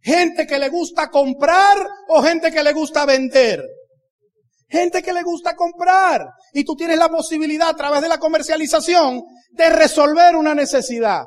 ¿Gente 0.00 0.46
que 0.46 0.58
le 0.58 0.68
gusta 0.68 1.10
comprar 1.10 1.76
o 2.08 2.22
gente 2.22 2.50
que 2.50 2.62
le 2.62 2.72
gusta 2.72 3.04
vender? 3.04 3.62
Gente 4.68 5.02
que 5.02 5.12
le 5.12 5.22
gusta 5.22 5.56
comprar. 5.56 6.26
Y 6.52 6.64
tú 6.64 6.76
tienes 6.76 6.98
la 6.98 7.08
posibilidad 7.08 7.70
a 7.70 7.76
través 7.76 8.02
de 8.02 8.08
la 8.08 8.18
comercialización 8.18 9.22
de 9.50 9.70
resolver 9.70 10.36
una 10.36 10.54
necesidad. 10.54 11.24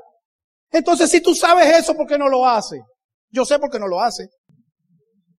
Entonces, 0.71 1.09
si 1.09 1.21
tú 1.21 1.35
sabes 1.35 1.79
eso, 1.79 1.95
¿por 1.95 2.07
qué 2.07 2.17
no 2.17 2.29
lo 2.29 2.45
hace? 2.45 2.81
Yo 3.29 3.45
sé 3.45 3.59
por 3.59 3.69
qué 3.69 3.79
no 3.79 3.87
lo 3.87 3.99
hace. 3.99 4.29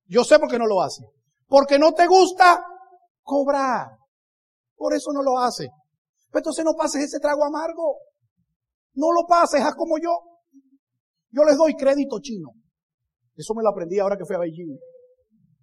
Yo 0.05 0.23
sé 0.23 0.39
por 0.39 0.49
qué 0.49 0.57
no 0.57 0.65
lo 0.65 0.81
hace. 0.81 1.03
Porque 1.47 1.79
no 1.79 1.93
te 1.93 2.07
gusta 2.07 2.63
cobrar. 3.21 3.87
Por 4.75 4.93
eso 4.93 5.11
no 5.13 5.21
lo 5.21 5.37
hace. 5.39 5.69
Pero 6.31 6.39
entonces 6.39 6.65
no 6.65 6.73
pases 6.73 7.03
ese 7.03 7.19
trago 7.19 7.45
amargo. 7.45 7.97
No 8.93 9.11
lo 9.11 9.25
pases, 9.27 9.61
haz 9.61 9.75
como 9.75 9.97
yo. 9.99 10.17
Yo 11.29 11.43
les 11.43 11.55
doy 11.55 11.75
crédito 11.75 12.19
chino. 12.19 12.49
Eso 13.41 13.55
me 13.55 13.63
lo 13.63 13.69
aprendí 13.69 13.97
ahora 13.97 14.15
que 14.17 14.25
fui 14.25 14.35
a 14.35 14.39
Beijing. 14.39 14.77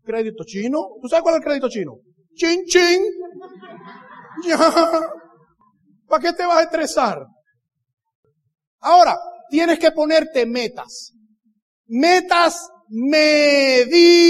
Crédito 0.04 0.42
chino. 0.44 0.97
¿Tú 1.00 1.08
sabes 1.08 1.23
cuál 1.23 1.37
es 1.37 1.38
el 1.38 1.44
crédito 1.44 1.68
chino? 1.68 2.00
Chin, 2.35 2.64
chin. 2.66 3.02
Ya. 4.44 4.56
¿Para 6.08 6.23
qué 6.23 6.32
te 6.32 6.44
vas 6.44 6.58
a 6.58 6.62
estresar? 6.62 7.25
Ahora, 8.80 9.16
tienes 9.49 9.78
que 9.78 9.92
ponerte 9.92 10.44
metas. 10.44 11.12
Metas 11.87 12.68
medibles. 12.88 14.20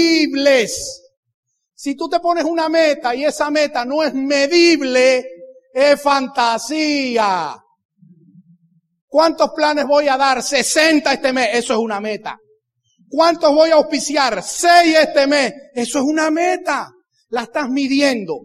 Si 1.73 1.95
tú 1.95 2.07
te 2.07 2.19
pones 2.19 2.43
una 2.43 2.69
meta 2.69 3.15
y 3.15 3.25
esa 3.25 3.49
meta 3.49 3.83
no 3.83 4.03
es 4.03 4.13
medible, 4.13 5.25
es 5.73 6.01
fantasía. 6.01 7.55
¿Cuántos 9.07 9.49
planes 9.55 9.87
voy 9.87 10.07
a 10.07 10.17
dar? 10.17 10.43
60 10.43 11.13
este 11.13 11.33
mes. 11.33 11.49
Eso 11.53 11.73
es 11.73 11.79
una 11.79 11.99
meta. 11.99 12.37
¿Cuántos 13.09 13.53
voy 13.53 13.71
a 13.71 13.75
auspiciar? 13.75 14.43
6 14.43 14.95
este 14.95 15.25
mes. 15.27 15.53
Eso 15.73 15.99
es 15.99 16.05
una 16.05 16.29
meta. 16.29 16.91
La 17.29 17.43
estás 17.43 17.69
midiendo. 17.69 18.41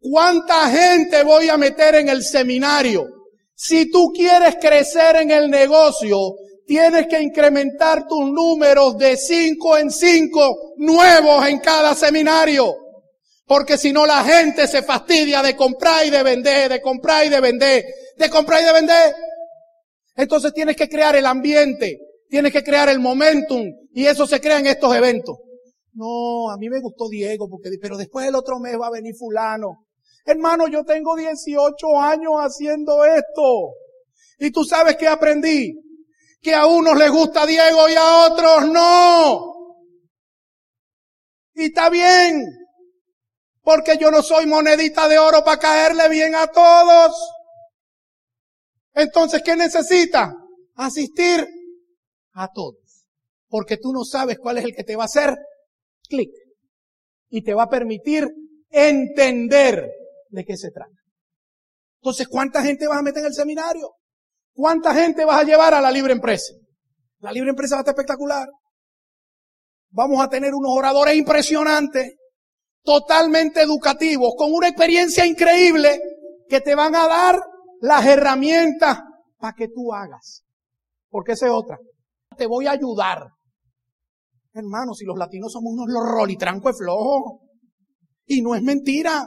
¿Cuánta 0.00 0.68
gente 0.70 1.22
voy 1.22 1.48
a 1.48 1.56
meter 1.56 1.94
en 1.94 2.08
el 2.08 2.22
seminario? 2.22 3.06
Si 3.54 3.90
tú 3.90 4.12
quieres 4.12 4.56
crecer 4.60 5.16
en 5.16 5.30
el 5.30 5.48
negocio, 5.48 6.34
tienes 6.66 7.06
que 7.06 7.20
incrementar 7.20 8.06
tus 8.06 8.30
números 8.30 8.98
de 8.98 9.16
5 9.16 9.78
en 9.78 9.90
5 9.90 10.74
nuevos 10.78 11.46
en 11.46 11.60
cada 11.60 11.94
seminario. 11.94 12.74
Porque 13.46 13.78
si 13.78 13.92
no 13.92 14.06
la 14.06 14.24
gente 14.24 14.66
se 14.66 14.82
fastidia 14.82 15.42
de 15.42 15.56
comprar 15.56 16.06
y 16.06 16.10
de 16.10 16.22
vender, 16.22 16.70
de 16.70 16.82
comprar 16.82 17.24
y 17.26 17.28
de 17.28 17.40
vender, 17.40 17.84
de 18.16 18.30
comprar 18.30 18.62
y 18.62 18.66
de 18.66 18.72
vender. 18.72 19.14
Entonces 20.16 20.52
tienes 20.52 20.76
que 20.76 20.88
crear 20.88 21.16
el 21.16 21.26
ambiente, 21.26 21.98
tienes 22.28 22.52
que 22.52 22.62
crear 22.62 22.88
el 22.88 22.98
momentum 22.98 23.81
y 23.92 24.06
eso 24.06 24.26
se 24.26 24.40
crea 24.40 24.58
en 24.58 24.66
estos 24.66 24.94
eventos. 24.94 25.36
No, 25.94 26.50
a 26.50 26.56
mí 26.56 26.68
me 26.70 26.80
gustó 26.80 27.08
Diego, 27.08 27.48
porque, 27.48 27.70
pero 27.80 27.96
después 27.96 28.26
el 28.26 28.34
otro 28.34 28.58
mes 28.58 28.78
va 28.80 28.86
a 28.86 28.92
venir 28.92 29.14
fulano. 29.14 29.86
Hermano, 30.24 30.68
yo 30.68 30.84
tengo 30.84 31.16
18 31.16 32.00
años 32.00 32.32
haciendo 32.38 33.04
esto. 33.04 33.74
Y 34.38 34.50
tú 34.50 34.64
sabes 34.64 34.96
que 34.96 35.08
aprendí. 35.08 35.74
Que 36.40 36.54
a 36.54 36.66
unos 36.66 36.96
les 36.96 37.10
gusta 37.10 37.46
Diego 37.46 37.88
y 37.88 37.94
a 37.94 38.26
otros 38.26 38.68
no. 38.68 39.52
Y 41.54 41.64
está 41.66 41.90
bien. 41.90 42.42
Porque 43.62 43.96
yo 43.98 44.10
no 44.10 44.22
soy 44.22 44.46
monedita 44.46 45.08
de 45.08 45.18
oro 45.18 45.44
para 45.44 45.60
caerle 45.60 46.08
bien 46.08 46.34
a 46.34 46.46
todos. 46.48 47.14
Entonces, 48.94 49.42
¿qué 49.44 49.54
necesita? 49.54 50.34
Asistir 50.74 51.46
a 52.32 52.48
todos. 52.52 52.81
Porque 53.52 53.76
tú 53.76 53.92
no 53.92 54.02
sabes 54.02 54.38
cuál 54.38 54.56
es 54.56 54.64
el 54.64 54.74
que 54.74 54.82
te 54.82 54.96
va 54.96 55.02
a 55.02 55.04
hacer 55.04 55.36
clic. 56.08 56.30
Y 57.28 57.42
te 57.42 57.52
va 57.52 57.64
a 57.64 57.68
permitir 57.68 58.26
entender 58.70 59.90
de 60.30 60.44
qué 60.46 60.56
se 60.56 60.70
trata. 60.70 60.96
Entonces, 62.00 62.28
¿cuánta 62.28 62.62
gente 62.62 62.88
vas 62.88 62.96
a 62.96 63.02
meter 63.02 63.20
en 63.20 63.26
el 63.26 63.34
seminario? 63.34 63.90
¿Cuánta 64.54 64.94
gente 64.94 65.26
vas 65.26 65.42
a 65.42 65.44
llevar 65.44 65.74
a 65.74 65.82
la 65.82 65.90
libre 65.90 66.14
empresa? 66.14 66.54
La 67.18 67.30
libre 67.30 67.50
empresa 67.50 67.74
va 67.74 67.80
a 67.80 67.82
estar 67.82 67.92
espectacular. 67.92 68.48
Vamos 69.90 70.24
a 70.24 70.30
tener 70.30 70.54
unos 70.54 70.72
oradores 70.74 71.14
impresionantes, 71.14 72.14
totalmente 72.82 73.60
educativos, 73.60 74.32
con 74.34 74.50
una 74.50 74.68
experiencia 74.68 75.26
increíble 75.26 76.00
que 76.48 76.62
te 76.62 76.74
van 76.74 76.94
a 76.94 77.06
dar 77.06 77.38
las 77.82 78.06
herramientas 78.06 78.98
para 79.36 79.52
que 79.52 79.68
tú 79.68 79.92
hagas. 79.92 80.42
Porque 81.10 81.32
esa 81.32 81.48
es 81.48 81.52
otra. 81.52 81.78
Te 82.38 82.46
voy 82.46 82.66
a 82.66 82.70
ayudar. 82.70 83.28
Hermanos, 84.54 84.98
si 84.98 85.04
los 85.04 85.16
latinos 85.16 85.52
somos 85.52 85.72
unos 85.72 85.86
rolitranco 85.88 86.72
flojos. 86.74 87.40
Y 88.26 88.42
no 88.42 88.54
es 88.54 88.62
mentira. 88.62 89.26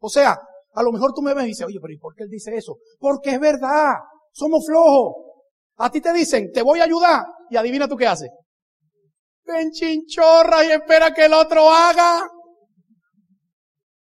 O 0.00 0.08
sea, 0.08 0.36
a 0.74 0.82
lo 0.82 0.92
mejor 0.92 1.12
tú 1.14 1.22
me 1.22 1.34
ves 1.34 1.44
y 1.44 1.48
dices, 1.48 1.66
oye, 1.66 1.78
pero 1.80 1.92
¿y 1.92 1.98
por 1.98 2.14
qué 2.14 2.24
él 2.24 2.30
dice 2.30 2.54
eso? 2.54 2.76
Porque 2.98 3.30
es 3.30 3.40
verdad, 3.40 3.94
somos 4.32 4.64
flojos. 4.66 5.14
A 5.76 5.90
ti 5.90 6.00
te 6.00 6.12
dicen, 6.12 6.50
te 6.52 6.62
voy 6.62 6.80
a 6.80 6.84
ayudar, 6.84 7.24
y 7.50 7.56
adivina 7.56 7.88
tú 7.88 7.96
qué 7.96 8.06
haces. 8.06 8.30
Ven 9.44 9.70
chinchorra 9.70 10.64
y 10.64 10.72
espera 10.72 11.12
que 11.12 11.26
el 11.26 11.32
otro 11.32 11.70
haga. 11.70 12.28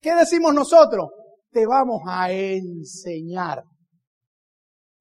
¿Qué 0.01 0.15
decimos 0.15 0.55
nosotros? 0.55 1.09
Te 1.51 1.67
vamos 1.67 2.03
a 2.07 2.31
enseñar. 2.31 3.63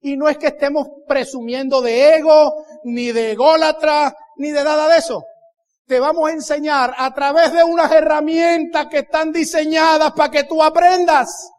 Y 0.00 0.16
no 0.16 0.28
es 0.28 0.38
que 0.38 0.48
estemos 0.48 0.86
presumiendo 1.06 1.80
de 1.80 2.16
ego, 2.16 2.64
ni 2.84 3.12
de 3.12 3.32
ególatra, 3.32 4.14
ni 4.36 4.50
de 4.50 4.64
nada 4.64 4.88
de 4.88 4.98
eso 4.98 5.22
te 5.86 6.00
vamos 6.00 6.28
a 6.28 6.32
enseñar 6.32 6.94
a 6.98 7.14
través 7.14 7.52
de 7.52 7.62
unas 7.62 7.90
herramientas 7.92 8.88
que 8.88 8.98
están 8.98 9.30
diseñadas 9.30 10.12
para 10.12 10.30
que 10.30 10.44
tú 10.44 10.62
aprendas. 10.62 11.52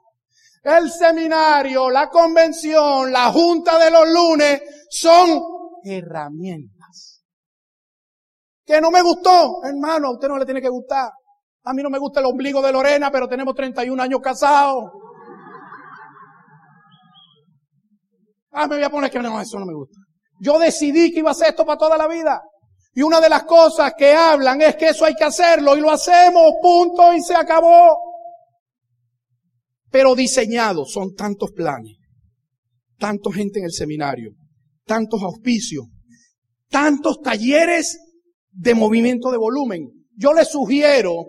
El 0.63 0.91
seminario, 0.91 1.89
la 1.89 2.10
convención, 2.10 3.12
la 3.12 3.31
junta 3.31 3.79
de 3.79 3.89
los 3.89 4.05
lunes 4.10 4.62
son 4.89 5.41
herramientas. 5.81 7.24
Que 8.65 8.81
no 8.81 8.91
me 8.91 9.01
gustó, 9.01 9.63
hermano, 9.63 10.07
a 10.07 10.12
usted 10.12 10.27
no 10.27 10.38
le 10.38 10.46
tiene 10.46 10.62
que 10.62 10.67
gustar. 10.67 11.10
A 11.63 11.74
mí 11.74 11.81
no 11.81 11.89
me 11.89 12.00
gusta 12.00 12.19
el 12.19 12.25
ombligo 12.25 12.62
de 12.62 12.74
Lorena, 12.74 13.10
pero 13.10 13.29
tenemos 13.29 13.55
31 13.55 14.01
años 14.03 14.19
casados. 14.22 14.91
Ah, 18.51 18.67
me 18.67 18.75
voy 18.75 18.84
a 18.84 18.89
poner 18.89 19.10
que 19.10 19.19
no, 19.19 19.39
eso 19.39 19.57
no 19.57 19.65
me 19.65 19.74
gusta. 19.74 19.98
Yo 20.41 20.60
decidí 20.60 21.13
que 21.13 21.19
iba 21.19 21.29
a 21.29 21.31
hacer 21.31 21.50
esto 21.50 21.65
para 21.65 21.77
toda 21.77 21.98
la 21.98 22.07
vida. 22.07 22.41
Y 22.98 23.04
una 23.04 23.22
de 23.22 23.30
las 23.30 23.44
cosas 23.44 23.94
que 23.96 24.12
hablan 24.12 24.60
es 24.60 24.75
que 24.75 24.88
eso 24.88 25.06
hay 25.06 25.13
que 25.13 25.24
hacerlo 25.24 25.77
y 25.77 25.82
lo 25.82 25.92
hacemos, 25.92 26.54
punto, 26.60 27.13
y 27.13 27.22
se 27.22 27.36
acabó. 27.36 27.96
Pero 29.92 30.16
diseñados 30.16 30.94
son 30.94 31.13
tantos 31.13 31.51
planes, 31.51 31.96
tanta 32.98 33.32
gente 33.32 33.60
en 33.60 33.66
el 33.66 33.72
seminario, 33.72 34.32
tantos 34.84 35.22
auspicios, 35.22 35.86
tantos 36.70 37.22
talleres 37.22 38.00
de 38.50 38.74
movimiento 38.74 39.30
de 39.30 39.38
volumen. 39.38 39.92
Yo 40.16 40.34
les 40.34 40.50
sugiero 40.50 41.27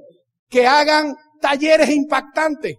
que 0.48 0.66
hagan 0.66 1.16
talleres 1.38 1.90
impactantes. 1.90 2.76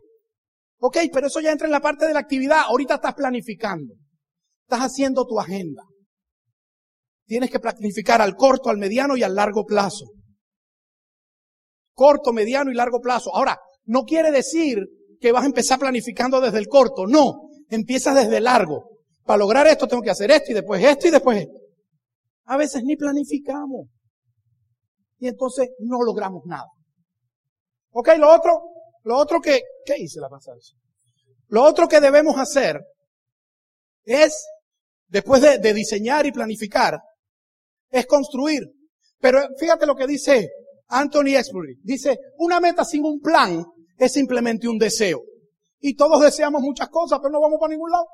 Ok, 0.80 0.98
pero 1.14 1.28
eso 1.28 1.40
ya 1.42 1.52
entra 1.52 1.68
en 1.68 1.74
la 1.74 1.80
parte 1.80 2.08
de 2.08 2.14
la 2.16 2.22
actividad. 2.22 2.62
Ahorita 2.62 2.96
estás 2.96 3.14
planificando. 3.14 3.94
Estás 4.64 4.80
haciendo 4.80 5.28
tu 5.28 5.40
agenda. 5.40 5.84
Tienes 7.30 7.52
que 7.52 7.60
planificar 7.60 8.24
al 8.24 8.36
corto, 8.36 8.72
al 8.72 8.80
mediano 8.80 9.16
y 9.16 9.22
al 9.22 9.36
largo 9.36 9.64
plazo. 9.64 10.08
Corto, 11.94 12.34
mediano 12.34 12.72
y 12.72 12.74
largo 12.74 13.00
plazo. 13.00 13.30
Ahora, 13.36 13.56
no 13.86 14.04
quiere 14.04 14.32
decir 14.32 14.80
que 15.22 15.32
vas 15.32 15.44
a 15.44 15.46
empezar 15.46 15.78
planificando 15.78 16.42
desde 16.42 16.58
el 16.58 16.68
corto. 16.68 17.06
No, 17.06 17.52
empiezas 17.70 18.16
desde 18.16 18.38
el 18.38 18.46
largo. 18.46 18.98
Para 19.26 19.38
lograr 19.38 19.68
esto 19.68 19.88
tengo 19.88 20.02
que 20.02 20.10
hacer 20.10 20.32
esto 20.32 20.50
y 20.50 20.56
después 20.56 20.84
esto 20.84 21.08
y 21.08 21.12
después 21.12 21.42
esto. 21.42 21.54
A 22.46 22.58
veces 22.58 22.82
ni 22.84 22.96
planificamos. 22.96 23.90
Y 25.20 25.28
entonces 25.28 25.70
no 25.78 26.02
logramos 26.02 26.42
nada. 26.48 26.70
Ok, 27.92 28.10
lo 28.18 28.34
otro, 28.34 28.60
lo 29.04 29.18
otro 29.18 29.40
que, 29.40 29.62
¿qué 29.86 30.00
hice 30.00 30.20
la 30.20 30.30
pasada? 30.30 30.58
Lo 31.50 31.62
otro 31.62 31.88
que 31.88 32.02
debemos 32.02 32.40
hacer 32.40 32.82
es, 34.04 34.48
después 35.10 35.44
de, 35.44 35.60
de 35.60 35.76
diseñar 35.76 36.26
y 36.26 36.32
planificar, 36.32 37.00
es 37.90 38.06
construir. 38.06 38.64
Pero 39.20 39.42
fíjate 39.58 39.86
lo 39.86 39.96
que 39.96 40.08
dice 40.08 40.50
Anthony 40.88 41.36
Exbury. 41.36 41.80
Dice, 41.84 42.18
una 42.38 42.60
meta 42.60 42.86
sin 42.86 43.06
un 43.06 43.20
plan 43.20 43.66
es 43.98 44.14
simplemente 44.14 44.68
un 44.68 44.78
deseo. 44.78 45.22
Y 45.80 45.96
todos 45.96 46.22
deseamos 46.22 46.62
muchas 46.62 46.90
cosas, 46.90 47.20
pero 47.22 47.32
no 47.32 47.42
vamos 47.42 47.60
para 47.60 47.72
ningún 47.72 47.92
lado. 47.92 48.08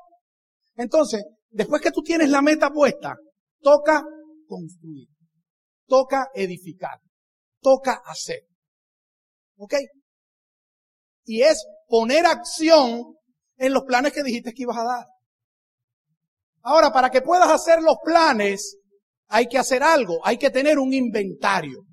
Entonces, 0.76 1.24
después 1.50 1.80
que 1.80 1.90
tú 1.90 2.02
tienes 2.02 2.28
la 2.30 2.42
meta 2.42 2.70
puesta, 2.70 3.16
toca 3.60 4.04
construir. 4.46 5.08
Toca 5.86 6.28
edificar. 6.34 7.00
Toca 7.60 8.02
hacer. 8.04 8.46
¿Ok? 9.56 9.74
Y 11.24 11.42
es 11.42 11.66
poner 11.88 12.26
acción 12.26 13.16
en 13.56 13.72
los 13.72 13.84
planes 13.84 14.12
que 14.12 14.22
dijiste 14.22 14.52
que 14.52 14.62
ibas 14.62 14.76
a 14.76 14.84
dar. 14.84 15.06
Ahora, 16.62 16.92
para 16.92 17.10
que 17.10 17.22
puedas 17.22 17.48
hacer 17.48 17.80
los 17.80 17.96
planes, 18.04 18.76
hay 19.28 19.46
que 19.46 19.58
hacer 19.58 19.82
algo, 19.82 20.20
hay 20.24 20.38
que 20.38 20.50
tener 20.50 20.78
un 20.78 20.92
inventario. 20.92 21.84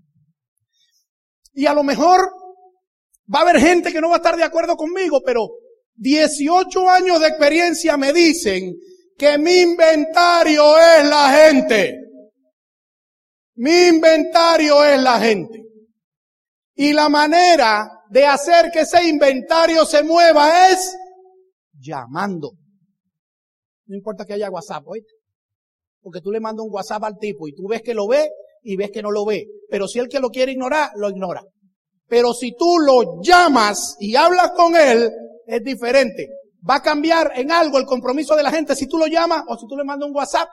Y 1.53 1.65
a 1.65 1.73
lo 1.73 1.83
mejor 1.83 2.31
va 3.33 3.39
a 3.39 3.41
haber 3.43 3.59
gente 3.59 3.91
que 3.91 4.01
no 4.01 4.09
va 4.09 4.15
a 4.15 4.17
estar 4.17 4.35
de 4.35 4.43
acuerdo 4.43 4.75
conmigo, 4.75 5.21
pero 5.25 5.49
18 5.95 6.89
años 6.89 7.19
de 7.19 7.27
experiencia 7.27 7.97
me 7.97 8.11
dicen 8.11 8.73
que 9.17 9.37
mi 9.37 9.61
inventario 9.61 10.77
es 10.77 11.07
la 11.07 11.29
gente. 11.31 11.99
Mi 13.55 13.87
inventario 13.87 14.83
es 14.83 14.99
la 14.99 15.19
gente. 15.19 15.63
Y 16.75 16.91
la 16.91 17.07
manera 17.07 17.87
de 18.09 18.25
hacer 18.25 18.71
que 18.71 18.81
ese 18.81 19.07
inventario 19.07 19.85
se 19.85 20.03
mueva 20.03 20.69
es 20.69 20.95
llamando. 21.79 22.53
No 23.85 23.95
importa 23.95 24.25
que 24.25 24.33
haya 24.33 24.49
WhatsApp, 24.49 24.87
¿oíste? 24.87 25.13
Porque 26.03 26.21
tú 26.21 26.31
le 26.31 26.41
mandas 26.41 26.65
un 26.65 26.73
WhatsApp 26.73 27.03
al 27.05 27.17
tipo 27.17 27.47
y 27.47 27.53
tú 27.53 27.67
ves 27.67 27.81
que 27.81 27.93
lo 27.93 28.07
ve 28.07 28.29
y 28.61 28.75
ves 28.75 28.91
que 28.91 29.01
no 29.01 29.09
lo 29.09 29.25
ve. 29.25 29.47
Pero 29.69 29.87
si 29.87 29.99
él 29.99 30.09
que 30.09 30.19
lo 30.19 30.29
quiere 30.29 30.51
ignorar, 30.51 30.91
lo 30.95 31.09
ignora. 31.09 31.41
Pero 32.07 32.33
si 32.33 32.53
tú 32.55 32.77
lo 32.79 33.21
llamas 33.23 33.95
y 33.99 34.15
hablas 34.15 34.51
con 34.51 34.75
él, 34.75 35.09
es 35.47 35.63
diferente. 35.63 36.27
Va 36.69 36.75
a 36.75 36.81
cambiar 36.81 37.31
en 37.35 37.51
algo 37.51 37.79
el 37.79 37.85
compromiso 37.85 38.35
de 38.35 38.43
la 38.43 38.51
gente 38.51 38.75
si 38.75 38.87
tú 38.87 38.97
lo 38.97 39.07
llamas 39.07 39.43
o 39.47 39.57
si 39.57 39.65
tú 39.67 39.77
le 39.77 39.83
mandas 39.83 40.09
un 40.09 40.15
WhatsApp. 40.15 40.49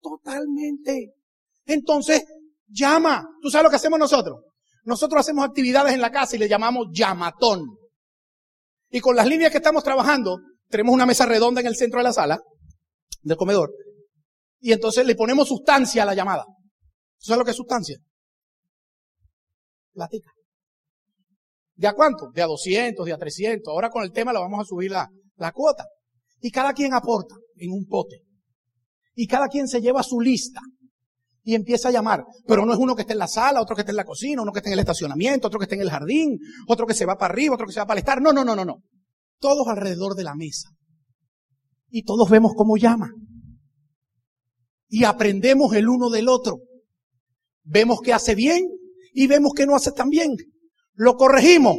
Totalmente. 0.00 1.14
Entonces, 1.66 2.24
llama. 2.66 3.28
¿Tú 3.40 3.50
sabes 3.50 3.64
lo 3.64 3.70
que 3.70 3.76
hacemos 3.76 3.98
nosotros? 3.98 4.40
Nosotros 4.84 5.20
hacemos 5.20 5.44
actividades 5.44 5.92
en 5.92 6.00
la 6.00 6.10
casa 6.10 6.36
y 6.36 6.38
le 6.38 6.48
llamamos 6.48 6.88
llamatón. 6.92 7.76
Y 8.90 9.00
con 9.00 9.16
las 9.16 9.26
líneas 9.26 9.50
que 9.50 9.58
estamos 9.58 9.82
trabajando, 9.82 10.38
tenemos 10.68 10.94
una 10.94 11.06
mesa 11.06 11.26
redonda 11.26 11.60
en 11.60 11.66
el 11.66 11.76
centro 11.76 11.98
de 11.98 12.04
la 12.04 12.12
sala, 12.12 12.40
del 13.22 13.36
comedor, 13.36 13.72
y 14.66 14.72
entonces 14.72 15.06
le 15.06 15.14
ponemos 15.14 15.46
sustancia 15.46 16.02
a 16.02 16.06
la 16.06 16.12
llamada. 16.12 16.44
¿Sabes 17.18 17.38
lo 17.38 17.44
que 17.44 17.52
es 17.52 17.56
sustancia? 17.56 17.96
Platica. 19.92 20.32
¿De 21.76 21.86
a 21.86 21.92
cuánto? 21.92 22.32
De 22.34 22.42
a 22.42 22.46
200, 22.46 23.06
de 23.06 23.12
a 23.12 23.16
300. 23.16 23.70
Ahora 23.72 23.90
con 23.90 24.02
el 24.02 24.10
tema 24.10 24.32
le 24.32 24.40
vamos 24.40 24.58
a 24.58 24.64
subir 24.64 24.90
la, 24.90 25.08
la 25.36 25.52
cuota. 25.52 25.84
Y 26.40 26.50
cada 26.50 26.72
quien 26.72 26.94
aporta 26.94 27.36
en 27.54 27.70
un 27.70 27.86
pote. 27.86 28.22
Y 29.14 29.28
cada 29.28 29.46
quien 29.46 29.68
se 29.68 29.80
lleva 29.80 30.02
su 30.02 30.20
lista 30.20 30.60
y 31.44 31.54
empieza 31.54 31.90
a 31.90 31.92
llamar. 31.92 32.24
Pero 32.44 32.66
no 32.66 32.72
es 32.72 32.78
uno 32.80 32.96
que 32.96 33.02
esté 33.02 33.12
en 33.12 33.20
la 33.20 33.28
sala, 33.28 33.62
otro 33.62 33.76
que 33.76 33.82
esté 33.82 33.92
en 33.92 33.98
la 33.98 34.04
cocina, 34.04 34.42
uno 34.42 34.50
que 34.50 34.58
esté 34.58 34.70
en 34.70 34.72
el 34.72 34.80
estacionamiento, 34.80 35.46
otro 35.46 35.60
que 35.60 35.66
esté 35.66 35.76
en 35.76 35.82
el 35.82 35.90
jardín, 35.90 36.40
otro 36.66 36.88
que 36.88 36.94
se 36.94 37.06
va 37.06 37.16
para 37.16 37.32
arriba, 37.32 37.54
otro 37.54 37.66
que 37.66 37.72
se 37.72 37.78
va 37.78 37.86
para 37.86 37.98
el 37.98 38.02
estar. 38.02 38.20
No, 38.20 38.32
no, 38.32 38.44
no, 38.44 38.56
no, 38.56 38.64
no. 38.64 38.78
Todos 39.38 39.68
alrededor 39.68 40.16
de 40.16 40.24
la 40.24 40.34
mesa. 40.34 40.70
Y 41.88 42.02
todos 42.02 42.28
vemos 42.28 42.50
cómo 42.56 42.76
llama. 42.76 43.12
Y 44.88 45.04
aprendemos 45.04 45.74
el 45.74 45.88
uno 45.88 46.10
del 46.10 46.28
otro. 46.28 46.60
Vemos 47.64 48.00
que 48.00 48.12
hace 48.12 48.34
bien 48.34 48.68
y 49.12 49.26
vemos 49.26 49.52
que 49.54 49.66
no 49.66 49.74
hace 49.74 49.92
tan 49.92 50.08
bien. 50.08 50.36
Lo 50.94 51.16
corregimos. 51.16 51.76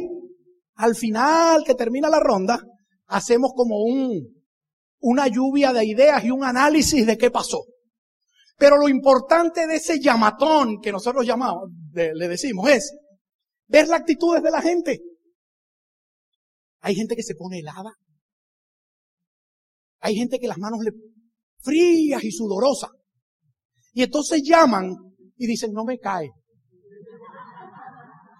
Al 0.74 0.94
final 0.94 1.64
que 1.64 1.74
termina 1.74 2.08
la 2.08 2.20
ronda, 2.20 2.62
hacemos 3.06 3.52
como 3.54 3.82
un, 3.82 4.44
una 5.00 5.26
lluvia 5.26 5.72
de 5.72 5.84
ideas 5.84 6.24
y 6.24 6.30
un 6.30 6.44
análisis 6.44 7.06
de 7.06 7.18
qué 7.18 7.30
pasó. 7.30 7.64
Pero 8.56 8.76
lo 8.76 8.88
importante 8.88 9.66
de 9.66 9.76
ese 9.76 10.00
llamatón 10.00 10.80
que 10.80 10.92
nosotros 10.92 11.26
llamamos, 11.26 11.70
le 11.92 12.28
decimos, 12.28 12.68
es 12.70 12.96
ver 13.66 13.88
las 13.88 14.00
actitudes 14.00 14.42
de 14.42 14.50
la 14.50 14.60
gente. 14.60 15.00
Hay 16.80 16.94
gente 16.94 17.16
que 17.16 17.22
se 17.22 17.34
pone 17.34 17.60
helada. 17.60 17.92
Hay 20.00 20.14
gente 20.14 20.38
que 20.38 20.48
las 20.48 20.58
manos 20.58 20.80
le 20.82 20.92
frías 21.60 22.22
y 22.24 22.30
sudorosas. 22.30 22.90
Y 23.92 24.02
entonces 24.02 24.42
llaman 24.42 24.94
y 25.36 25.46
dicen, 25.46 25.72
no 25.72 25.84
me 25.84 25.98
cae. 25.98 26.30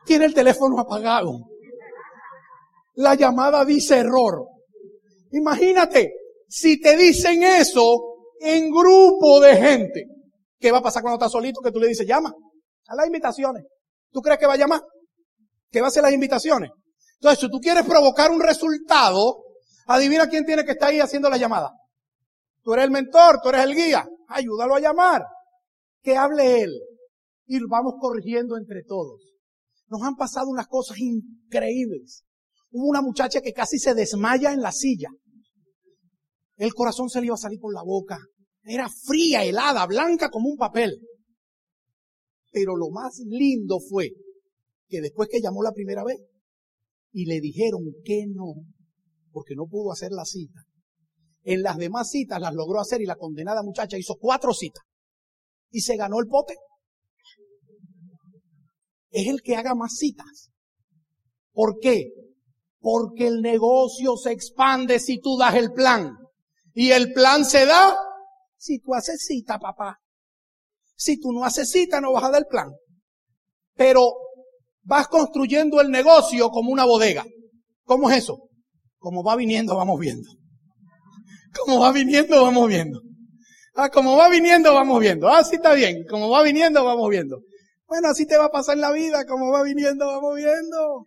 Tiene 0.04 0.26
el 0.26 0.34
teléfono 0.34 0.78
apagado. 0.80 1.32
La 2.94 3.14
llamada 3.14 3.64
dice 3.64 3.98
error. 3.98 4.46
Imagínate, 5.32 6.12
si 6.48 6.80
te 6.80 6.96
dicen 6.96 7.42
eso 7.42 8.16
en 8.40 8.70
grupo 8.70 9.40
de 9.40 9.56
gente, 9.56 10.04
¿qué 10.58 10.72
va 10.72 10.78
a 10.78 10.82
pasar 10.82 11.02
cuando 11.02 11.16
estás 11.16 11.32
solito? 11.32 11.60
Que 11.60 11.70
tú 11.70 11.78
le 11.78 11.88
dices, 11.88 12.06
llama 12.06 12.32
a 12.88 12.94
las 12.94 13.06
invitaciones. 13.06 13.64
¿Tú 14.10 14.20
crees 14.20 14.38
que 14.38 14.46
va 14.46 14.54
a 14.54 14.58
llamar? 14.58 14.80
¿Que 15.70 15.80
va 15.80 15.88
a 15.88 15.88
hacer 15.88 16.02
las 16.02 16.12
invitaciones? 16.12 16.70
Entonces, 17.20 17.40
si 17.40 17.50
tú 17.50 17.58
quieres 17.60 17.84
provocar 17.84 18.30
un 18.30 18.40
resultado, 18.40 19.42
adivina 19.86 20.28
quién 20.28 20.46
tiene 20.46 20.64
que 20.64 20.72
estar 20.72 20.88
ahí 20.88 21.00
haciendo 21.00 21.28
la 21.28 21.36
llamada. 21.36 21.72
Tú 22.62 22.72
eres 22.72 22.86
el 22.86 22.90
mentor, 22.90 23.40
tú 23.42 23.50
eres 23.50 23.64
el 23.64 23.74
guía. 23.74 24.06
Ayúdalo 24.28 24.74
a 24.74 24.80
llamar. 24.80 25.22
Que 26.02 26.16
hable 26.16 26.62
él. 26.62 26.72
Y 27.46 27.58
vamos 27.66 27.94
corrigiendo 28.00 28.56
entre 28.56 28.82
todos. 28.84 29.22
Nos 29.88 30.02
han 30.02 30.16
pasado 30.16 30.48
unas 30.48 30.66
cosas 30.66 30.98
increíbles. 30.98 32.24
Hubo 32.70 32.88
una 32.88 33.00
muchacha 33.00 33.40
que 33.40 33.52
casi 33.52 33.78
se 33.78 33.94
desmaya 33.94 34.52
en 34.52 34.60
la 34.60 34.72
silla. 34.72 35.08
El 36.56 36.74
corazón 36.74 37.08
se 37.08 37.20
le 37.20 37.26
iba 37.26 37.34
a 37.34 37.38
salir 37.38 37.58
por 37.58 37.72
la 37.72 37.82
boca. 37.82 38.18
Era 38.64 38.88
fría, 38.88 39.44
helada, 39.44 39.86
blanca 39.86 40.28
como 40.28 40.50
un 40.50 40.56
papel. 40.56 41.00
Pero 42.50 42.76
lo 42.76 42.90
más 42.90 43.18
lindo 43.24 43.78
fue 43.80 44.10
que 44.88 45.00
después 45.00 45.28
que 45.30 45.40
llamó 45.40 45.62
la 45.62 45.72
primera 45.72 46.04
vez 46.04 46.18
y 47.12 47.26
le 47.26 47.40
dijeron 47.40 47.82
que 48.04 48.26
no, 48.26 48.54
porque 49.30 49.54
no 49.54 49.66
pudo 49.66 49.92
hacer 49.92 50.12
la 50.12 50.24
cita, 50.24 50.61
en 51.44 51.62
las 51.62 51.78
demás 51.78 52.11
citas 52.11 52.40
las 52.40 52.54
logró 52.54 52.80
hacer 52.80 53.00
y 53.00 53.06
la 53.06 53.16
condenada 53.16 53.62
muchacha 53.62 53.96
hizo 53.96 54.16
cuatro 54.18 54.52
citas 54.52 54.84
y 55.70 55.81
se 55.81 55.96
ganó 55.96 56.20
el 56.20 56.26
pote. 56.26 56.54
Es 59.11 59.26
el 59.28 59.40
que 59.42 59.57
haga 59.57 59.74
más 59.74 59.96
citas. 59.96 60.50
¿Por 61.52 61.78
qué? 61.81 62.12
Porque 62.81 63.26
el 63.26 63.40
negocio 63.40 64.16
se 64.16 64.33
expande 64.33 65.00
si 65.00 65.20
tú 65.20 65.37
das 65.37 65.54
el 65.54 65.72
plan. 65.72 66.16
Y 66.74 66.90
el 66.90 67.12
plan 67.12 67.44
se 67.44 67.66
da 67.66 67.96
si 68.57 68.78
tú 68.78 68.94
haces 68.94 69.24
cita, 69.26 69.59
papá. 69.59 69.98
Si 70.94 71.18
tú 71.18 71.33
no 71.33 71.44
haces 71.44 71.70
cita, 71.70 72.00
no 72.00 72.12
vas 72.12 72.24
a 72.24 72.31
dar 72.31 72.42
el 72.42 72.46
plan. 72.46 72.70
Pero 73.74 74.12
vas 74.83 75.09
construyendo 75.09 75.81
el 75.81 75.90
negocio 75.90 76.50
como 76.50 76.70
una 76.70 76.85
bodega. 76.85 77.24
¿Cómo 77.85 78.11
es 78.11 78.18
eso? 78.18 78.48
Como 78.98 79.22
va 79.22 79.37
viniendo, 79.37 79.76
vamos 79.76 79.98
viendo. 79.98 80.28
Como 81.57 81.81
va 81.81 81.92
viniendo, 81.92 82.42
vamos 82.42 82.68
viendo. 82.68 83.00
Ah, 83.80 83.90
como 83.90 84.16
va 84.16 84.28
viniendo, 84.28 84.74
vamos 84.74 84.98
viendo. 84.98 85.28
Ah, 85.28 85.44
sí 85.44 85.54
está 85.54 85.72
bien. 85.72 86.04
Como 86.10 86.28
va 86.28 86.42
viniendo, 86.42 86.84
vamos 86.84 87.08
viendo. 87.10 87.38
Bueno, 87.86 88.08
así 88.08 88.26
te 88.26 88.36
va 88.36 88.46
a 88.46 88.50
pasar 88.50 88.76
la 88.76 88.90
vida. 88.90 89.24
Como 89.24 89.52
va 89.52 89.62
viniendo, 89.62 90.04
vamos 90.04 90.34
viendo. 90.34 91.04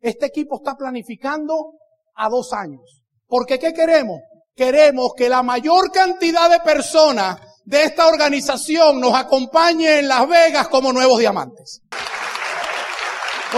Este 0.00 0.24
equipo 0.24 0.56
está 0.56 0.76
planificando 0.76 1.74
a 2.14 2.30
dos 2.30 2.54
años. 2.54 3.02
Porque 3.26 3.58
¿qué 3.58 3.74
queremos? 3.74 4.22
Queremos 4.54 5.12
que 5.14 5.28
la 5.28 5.42
mayor 5.42 5.92
cantidad 5.92 6.48
de 6.48 6.60
personas 6.60 7.38
de 7.66 7.82
esta 7.82 8.06
organización 8.06 8.98
nos 8.98 9.14
acompañe 9.14 9.98
en 9.98 10.08
Las 10.08 10.26
Vegas 10.26 10.68
como 10.68 10.90
nuevos 10.90 11.18
diamantes. 11.18 11.82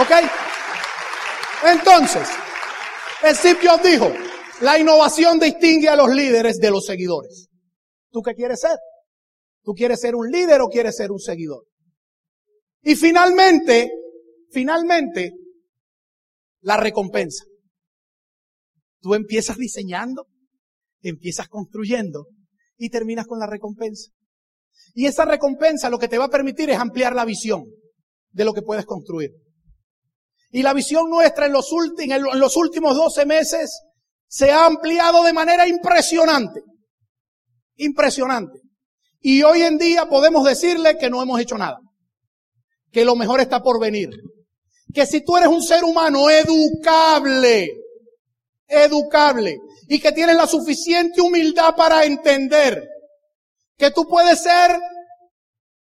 ¿Ok? 0.01 0.11
Entonces, 1.63 2.27
Steve 3.23 3.59
Jobs 3.65 3.83
dijo, 3.83 4.11
la 4.59 4.77
innovación 4.77 5.39
distingue 5.39 5.87
a 5.87 5.95
los 5.95 6.09
líderes 6.09 6.57
de 6.59 6.71
los 6.71 6.85
seguidores. 6.85 7.48
¿Tú 8.11 8.21
qué 8.21 8.33
quieres 8.33 8.61
ser? 8.61 8.77
¿Tú 9.63 9.73
quieres 9.73 10.01
ser 10.01 10.15
un 10.15 10.29
líder 10.29 10.61
o 10.61 10.67
quieres 10.67 10.95
ser 10.95 11.11
un 11.11 11.19
seguidor? 11.19 11.65
Y 12.81 12.95
finalmente, 12.95 13.91
finalmente, 14.51 15.33
la 16.61 16.77
recompensa. 16.77 17.45
Tú 19.01 19.15
empiezas 19.15 19.57
diseñando, 19.57 20.27
empiezas 21.01 21.47
construyendo 21.47 22.27
y 22.77 22.89
terminas 22.89 23.27
con 23.27 23.39
la 23.39 23.47
recompensa. 23.47 24.11
Y 24.93 25.05
esa 25.05 25.25
recompensa 25.25 25.89
lo 25.89 25.99
que 25.99 26.07
te 26.07 26.17
va 26.17 26.25
a 26.25 26.29
permitir 26.29 26.69
es 26.69 26.77
ampliar 26.77 27.13
la 27.13 27.25
visión 27.25 27.65
de 28.31 28.45
lo 28.45 28.53
que 28.53 28.61
puedes 28.61 28.85
construir. 28.85 29.31
Y 30.51 30.63
la 30.63 30.73
visión 30.73 31.09
nuestra 31.09 31.45
en 31.45 31.53
los, 31.53 31.67
en 31.99 32.39
los 32.39 32.57
últimos 32.57 32.95
12 32.95 33.25
meses 33.25 33.81
se 34.27 34.51
ha 34.51 34.65
ampliado 34.65 35.23
de 35.23 35.33
manera 35.33 35.67
impresionante. 35.67 36.61
Impresionante. 37.79 38.59
Y 39.21 39.41
hoy 39.43 39.61
en 39.61 39.77
día 39.77 40.07
podemos 40.07 40.45
decirle 40.45 40.97
que 40.97 41.09
no 41.09 41.21
hemos 41.21 41.39
hecho 41.39 41.57
nada. 41.57 41.79
Que 42.91 43.05
lo 43.05 43.15
mejor 43.15 43.39
está 43.39 43.63
por 43.63 43.79
venir. 43.79 44.09
Que 44.93 45.05
si 45.05 45.23
tú 45.23 45.37
eres 45.37 45.49
un 45.49 45.63
ser 45.63 45.83
humano 45.83 46.29
educable, 46.29 47.69
educable 48.67 49.59
y 49.87 49.99
que 49.99 50.11
tienes 50.11 50.35
la 50.35 50.45
suficiente 50.45 51.21
humildad 51.21 51.75
para 51.75 52.03
entender 52.03 52.85
que 53.77 53.91
tú 53.91 54.07
puedes 54.07 54.41
ser 54.41 54.77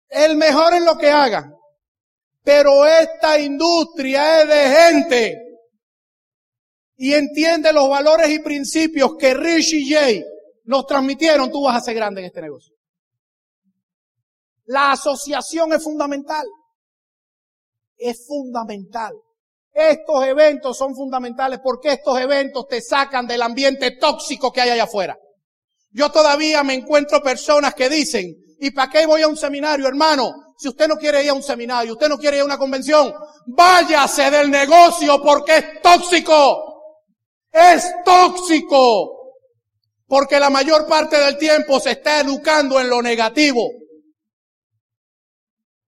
el 0.10 0.36
mejor 0.36 0.74
en 0.74 0.86
lo 0.86 0.98
que 0.98 1.10
hagas, 1.10 1.46
pero 2.44 2.86
esta 2.86 3.40
industria 3.40 4.42
es 4.42 4.48
de 4.48 4.76
gente 4.76 5.42
y 6.96 7.14
entiende 7.14 7.74
los 7.74 7.90
valores 7.90 8.30
y 8.30 8.40
principios 8.40 9.16
que 9.18 9.34
Rich 9.34 9.74
y 9.74 9.94
Jay 9.94 10.24
nos 10.68 10.86
transmitieron, 10.86 11.52
tú 11.52 11.64
vas 11.64 11.78
a 11.78 11.82
ser 11.82 11.96
grande 11.96 12.22
en 12.22 12.28
este 12.28 12.42
negocio. 12.42 12.76
La 14.66 14.92
asociación 14.92 15.72
es 15.74 15.84
fundamental. 15.84 16.46
Es 17.98 18.28
fundamental. 18.28 19.14
Estos 19.74 20.26
eventos 20.26 20.78
son 20.78 20.94
fundamentales 20.94 21.60
porque 21.64 21.94
estos 21.94 22.20
eventos 22.20 22.68
te 22.68 22.82
sacan 22.82 23.26
del 23.26 23.42
ambiente 23.42 23.92
tóxico 23.92 24.52
que 24.52 24.62
hay 24.62 24.72
allá 24.72 24.84
afuera. 24.84 25.18
Yo 25.92 26.12
todavía 26.12 26.64
me 26.64 26.74
encuentro 26.74 27.24
personas 27.24 27.74
que 27.74 27.88
dicen, 27.88 28.36
¿y 28.60 28.72
para 28.72 28.92
qué 28.92 29.06
voy 29.06 29.22
a 29.22 29.28
un 29.28 29.38
seminario, 29.38 29.88
hermano? 29.88 30.54
Si 30.58 30.68
usted 30.68 30.88
no 30.90 30.98
quiere 30.98 31.24
ir 31.24 31.30
a 31.30 31.34
un 31.34 31.44
seminario, 31.44 31.94
usted 31.94 32.10
no 32.10 32.18
quiere 32.18 32.38
ir 32.38 32.42
a 32.42 32.46
una 32.46 32.58
convención, 32.58 33.14
váyase 33.46 34.30
del 34.30 34.52
negocio 34.52 35.22
porque 35.24 35.58
es 35.58 35.82
tóxico. 35.82 36.84
Es 37.52 37.90
tóxico. 38.04 39.17
Porque 40.08 40.40
la 40.40 40.50
mayor 40.50 40.88
parte 40.88 41.18
del 41.18 41.38
tiempo 41.38 41.80
se 41.80 41.92
está 41.92 42.22
educando 42.22 42.80
en 42.80 42.90
lo 42.90 43.02
negativo. 43.02 43.70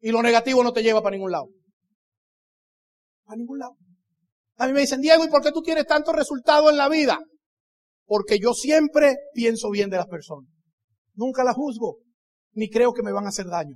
Y 0.01 0.11
lo 0.11 0.21
negativo 0.21 0.63
no 0.63 0.71
te 0.71 0.83
lleva 0.83 1.01
para 1.01 1.15
ningún 1.15 1.31
lado 1.31 1.49
a 3.29 3.35
ningún 3.35 3.59
lado. 3.59 3.77
A 4.57 4.67
mí 4.67 4.73
me 4.73 4.81
dicen, 4.81 5.01
Diego, 5.01 5.23
¿y 5.23 5.29
por 5.29 5.41
qué 5.41 5.51
tú 5.51 5.61
tienes 5.61 5.85
tantos 5.85 6.15
resultados 6.15 6.71
en 6.71 6.77
la 6.77 6.89
vida? 6.89 7.19
Porque 8.05 8.39
yo 8.39 8.53
siempre 8.53 9.17
pienso 9.33 9.69
bien 9.69 9.89
de 9.89 9.97
las 9.97 10.07
personas. 10.07 10.49
Nunca 11.13 11.43
las 11.43 11.55
juzgo, 11.55 11.99
ni 12.53 12.69
creo 12.69 12.91
que 12.91 13.03
me 13.03 13.11
van 13.11 13.25
a 13.25 13.29
hacer 13.29 13.45
daño. 13.45 13.75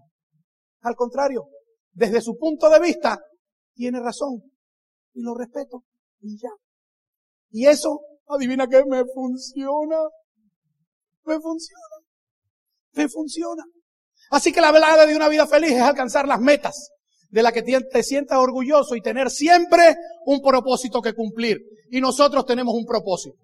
Al 0.82 0.96
contrario, 0.96 1.46
desde 1.92 2.20
su 2.20 2.36
punto 2.36 2.70
de 2.70 2.80
vista, 2.80 3.20
tiene 3.76 4.00
razón. 4.02 4.42
Y 5.14 5.22
lo 5.22 5.36
respeto. 5.36 5.84
Y 6.20 6.38
ya. 6.42 6.50
Y 7.52 7.68
eso, 7.68 8.02
adivina 8.28 8.68
que 8.68 8.84
me 8.86 9.04
funciona. 9.06 10.00
Me 11.26 11.40
funciona. 11.40 11.96
Me 12.94 13.10
funciona. 13.10 13.64
Así 14.32 14.52
que 14.52 14.62
la 14.62 14.72
velada 14.72 15.06
de 15.06 15.16
una 15.16 15.30
vida 15.30 15.48
feliz 15.48 15.72
es 15.72 15.82
alcanzar 15.82 16.28
las 16.28 16.40
metas 16.40 16.92
de 17.30 17.42
la 17.42 17.52
que 17.52 17.64
te 17.64 18.04
sientas 18.04 18.38
orgulloso 18.38 18.96
y 18.96 19.02
tener 19.02 19.32
siempre 19.32 19.96
un 20.26 20.42
propósito 20.42 21.02
que 21.02 21.14
cumplir. 21.14 21.60
Y 21.90 22.00
nosotros 22.00 22.46
tenemos 22.46 22.76
un 22.76 22.86
propósito. 22.86 23.38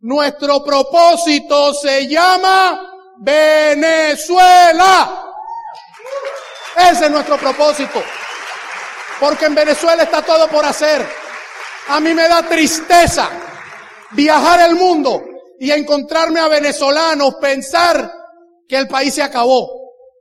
Nuestro 0.00 0.62
propósito 0.62 1.72
se 1.72 2.06
llama 2.06 3.14
Venezuela. 3.18 5.22
Ese 6.76 7.06
es 7.06 7.10
nuestro 7.10 7.38
propósito. 7.38 8.02
Porque 9.18 9.46
en 9.46 9.54
Venezuela 9.54 10.02
está 10.02 10.22
todo 10.22 10.48
por 10.48 10.64
hacer. 10.64 11.06
A 11.88 12.00
mí 12.00 12.12
me 12.12 12.28
da 12.28 12.42
tristeza 12.42 13.30
viajar 14.10 14.68
el 14.68 14.76
mundo 14.76 15.24
y 15.58 15.70
encontrarme 15.70 16.40
a 16.40 16.48
venezolanos, 16.48 17.36
pensar 17.40 18.12
que 18.68 18.76
el 18.76 18.88
país 18.88 19.14
se 19.14 19.22
acabó, 19.22 19.68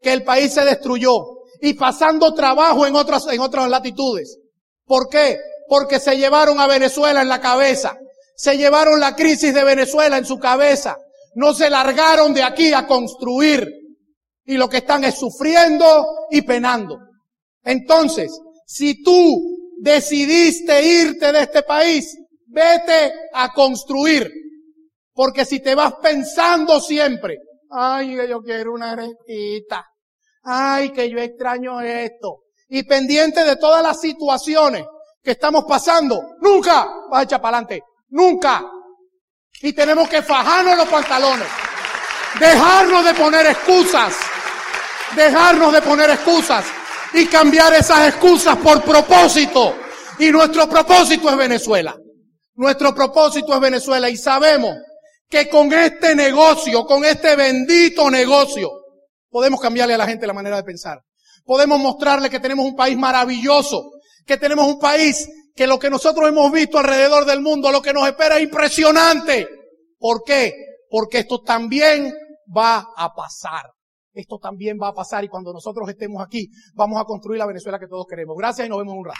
que 0.02 0.14
el 0.14 0.24
país 0.24 0.54
se 0.54 0.64
destruyó 0.64 1.36
y 1.62 1.74
pasando 1.74 2.34
trabajo 2.34 2.86
en 2.86 2.96
otras, 2.96 3.26
en 3.28 3.40
otras 3.40 3.70
latitudes. 3.70 4.38
¿Por 4.86 5.10
qué? 5.10 5.38
Porque 5.68 6.00
se 6.00 6.16
llevaron 6.16 6.60
a 6.60 6.68
Venezuela 6.68 7.22
en 7.22 7.30
la 7.30 7.42
cabeza. 7.42 7.98
Se 8.36 8.58
llevaron 8.58 9.00
la 9.00 9.16
crisis 9.16 9.54
de 9.54 9.64
Venezuela 9.64 10.18
en 10.18 10.26
su 10.26 10.38
cabeza. 10.38 10.98
No 11.36 11.54
se 11.54 11.70
largaron 11.70 12.34
de 12.34 12.44
aquí 12.44 12.74
a 12.74 12.86
construir. 12.86 13.68
Y 14.46 14.58
lo 14.58 14.70
que 14.70 14.78
están 14.78 15.04
es 15.04 15.16
sufriendo 15.16 16.06
y 16.30 16.44
penando. 16.44 17.00
Entonces, 17.64 18.32
si 18.68 19.02
tú 19.02 19.74
decidiste 19.80 20.86
irte 20.86 21.32
de 21.32 21.42
este 21.42 21.64
país, 21.64 22.16
vete 22.46 23.12
a 23.34 23.52
construir. 23.54 24.32
Porque 25.16 25.46
si 25.46 25.62
te 25.62 25.74
vas 25.74 25.94
pensando 26.02 26.82
siempre, 26.82 27.38
ay, 27.72 28.18
yo 28.28 28.42
quiero 28.42 28.74
una 28.74 28.92
arestita, 28.92 29.86
ay, 30.44 30.92
que 30.92 31.10
yo 31.10 31.18
extraño 31.20 31.80
esto, 31.80 32.42
y 32.68 32.84
pendiente 32.84 33.46
de 33.46 33.56
todas 33.56 33.82
las 33.82 34.02
situaciones 34.02 34.86
que 35.24 35.32
estamos 35.32 35.64
pasando, 35.64 36.36
nunca 36.42 36.86
vas 37.10 37.22
a 37.22 37.24
echar 37.24 37.42
para 37.42 37.60
adelante, 37.60 37.82
nunca. 38.10 38.62
Y 39.62 39.72
tenemos 39.72 40.10
que 40.10 40.22
fajarnos 40.22 40.78
los 40.78 40.90
pantalones, 40.90 41.48
dejarnos 42.38 43.06
de 43.06 43.14
poner 43.14 43.46
excusas, 43.46 44.18
dejarnos 45.16 45.72
de 45.72 45.82
poner 45.82 46.10
excusas 46.10 46.66
y 47.14 47.26
cambiar 47.28 47.74
esas 47.74 48.10
excusas 48.10 48.58
por 48.58 48.84
propósito. 48.84 49.78
Y 50.20 50.30
nuestro 50.30 50.68
propósito 50.68 51.30
es 51.30 51.38
Venezuela. 51.38 51.96
Nuestro 52.56 52.94
propósito 52.94 53.54
es 53.54 53.60
Venezuela 53.62 54.10
y 54.10 54.18
sabemos 54.18 54.76
que 55.30 55.50
con 55.50 55.72
este 55.74 56.16
negocio, 56.16 56.86
con 56.86 57.04
este 57.04 57.36
bendito 57.36 58.10
negocio, 58.10 58.70
podemos 59.30 59.60
cambiarle 59.60 59.96
a 59.96 59.98
la 59.98 60.08
gente 60.08 60.28
la 60.28 60.34
manera 60.34 60.58
de 60.58 60.64
pensar. 60.64 61.02
Podemos 61.44 61.80
mostrarle 61.80 62.30
que 62.30 62.40
tenemos 62.40 62.66
un 62.66 62.76
país 62.76 62.98
maravilloso, 62.98 63.92
que 64.26 64.38
tenemos 64.38 64.68
un 64.68 64.80
país 64.80 65.28
que 65.56 65.68
lo 65.68 65.80
que 65.80 65.90
nosotros 65.90 66.28
hemos 66.28 66.52
visto 66.52 66.78
alrededor 66.78 67.26
del 67.26 67.42
mundo, 67.42 67.72
lo 67.72 67.82
que 67.82 67.94
nos 67.94 68.08
espera 68.08 68.38
es 68.38 68.44
impresionante. 68.44 69.48
¿Por 69.98 70.24
qué? 70.24 70.54
Porque 70.90 71.20
esto 71.20 71.42
también 71.42 72.14
va 72.56 72.88
a 72.96 73.14
pasar. 73.14 73.72
Esto 74.14 74.40
también 74.40 74.78
va 74.82 74.90
a 74.90 74.94
pasar 74.94 75.24
y 75.26 75.28
cuando 75.28 75.52
nosotros 75.52 75.90
estemos 75.90 76.24
aquí, 76.24 76.50
vamos 76.74 77.02
a 77.02 77.04
construir 77.04 77.40
la 77.40 77.46
Venezuela 77.46 77.78
que 77.78 77.88
todos 77.88 78.06
queremos. 78.10 78.36
Gracias 78.38 78.66
y 78.66 78.70
nos 78.70 78.80
vemos 78.80 78.96
un 78.98 79.06
rato. 79.06 79.20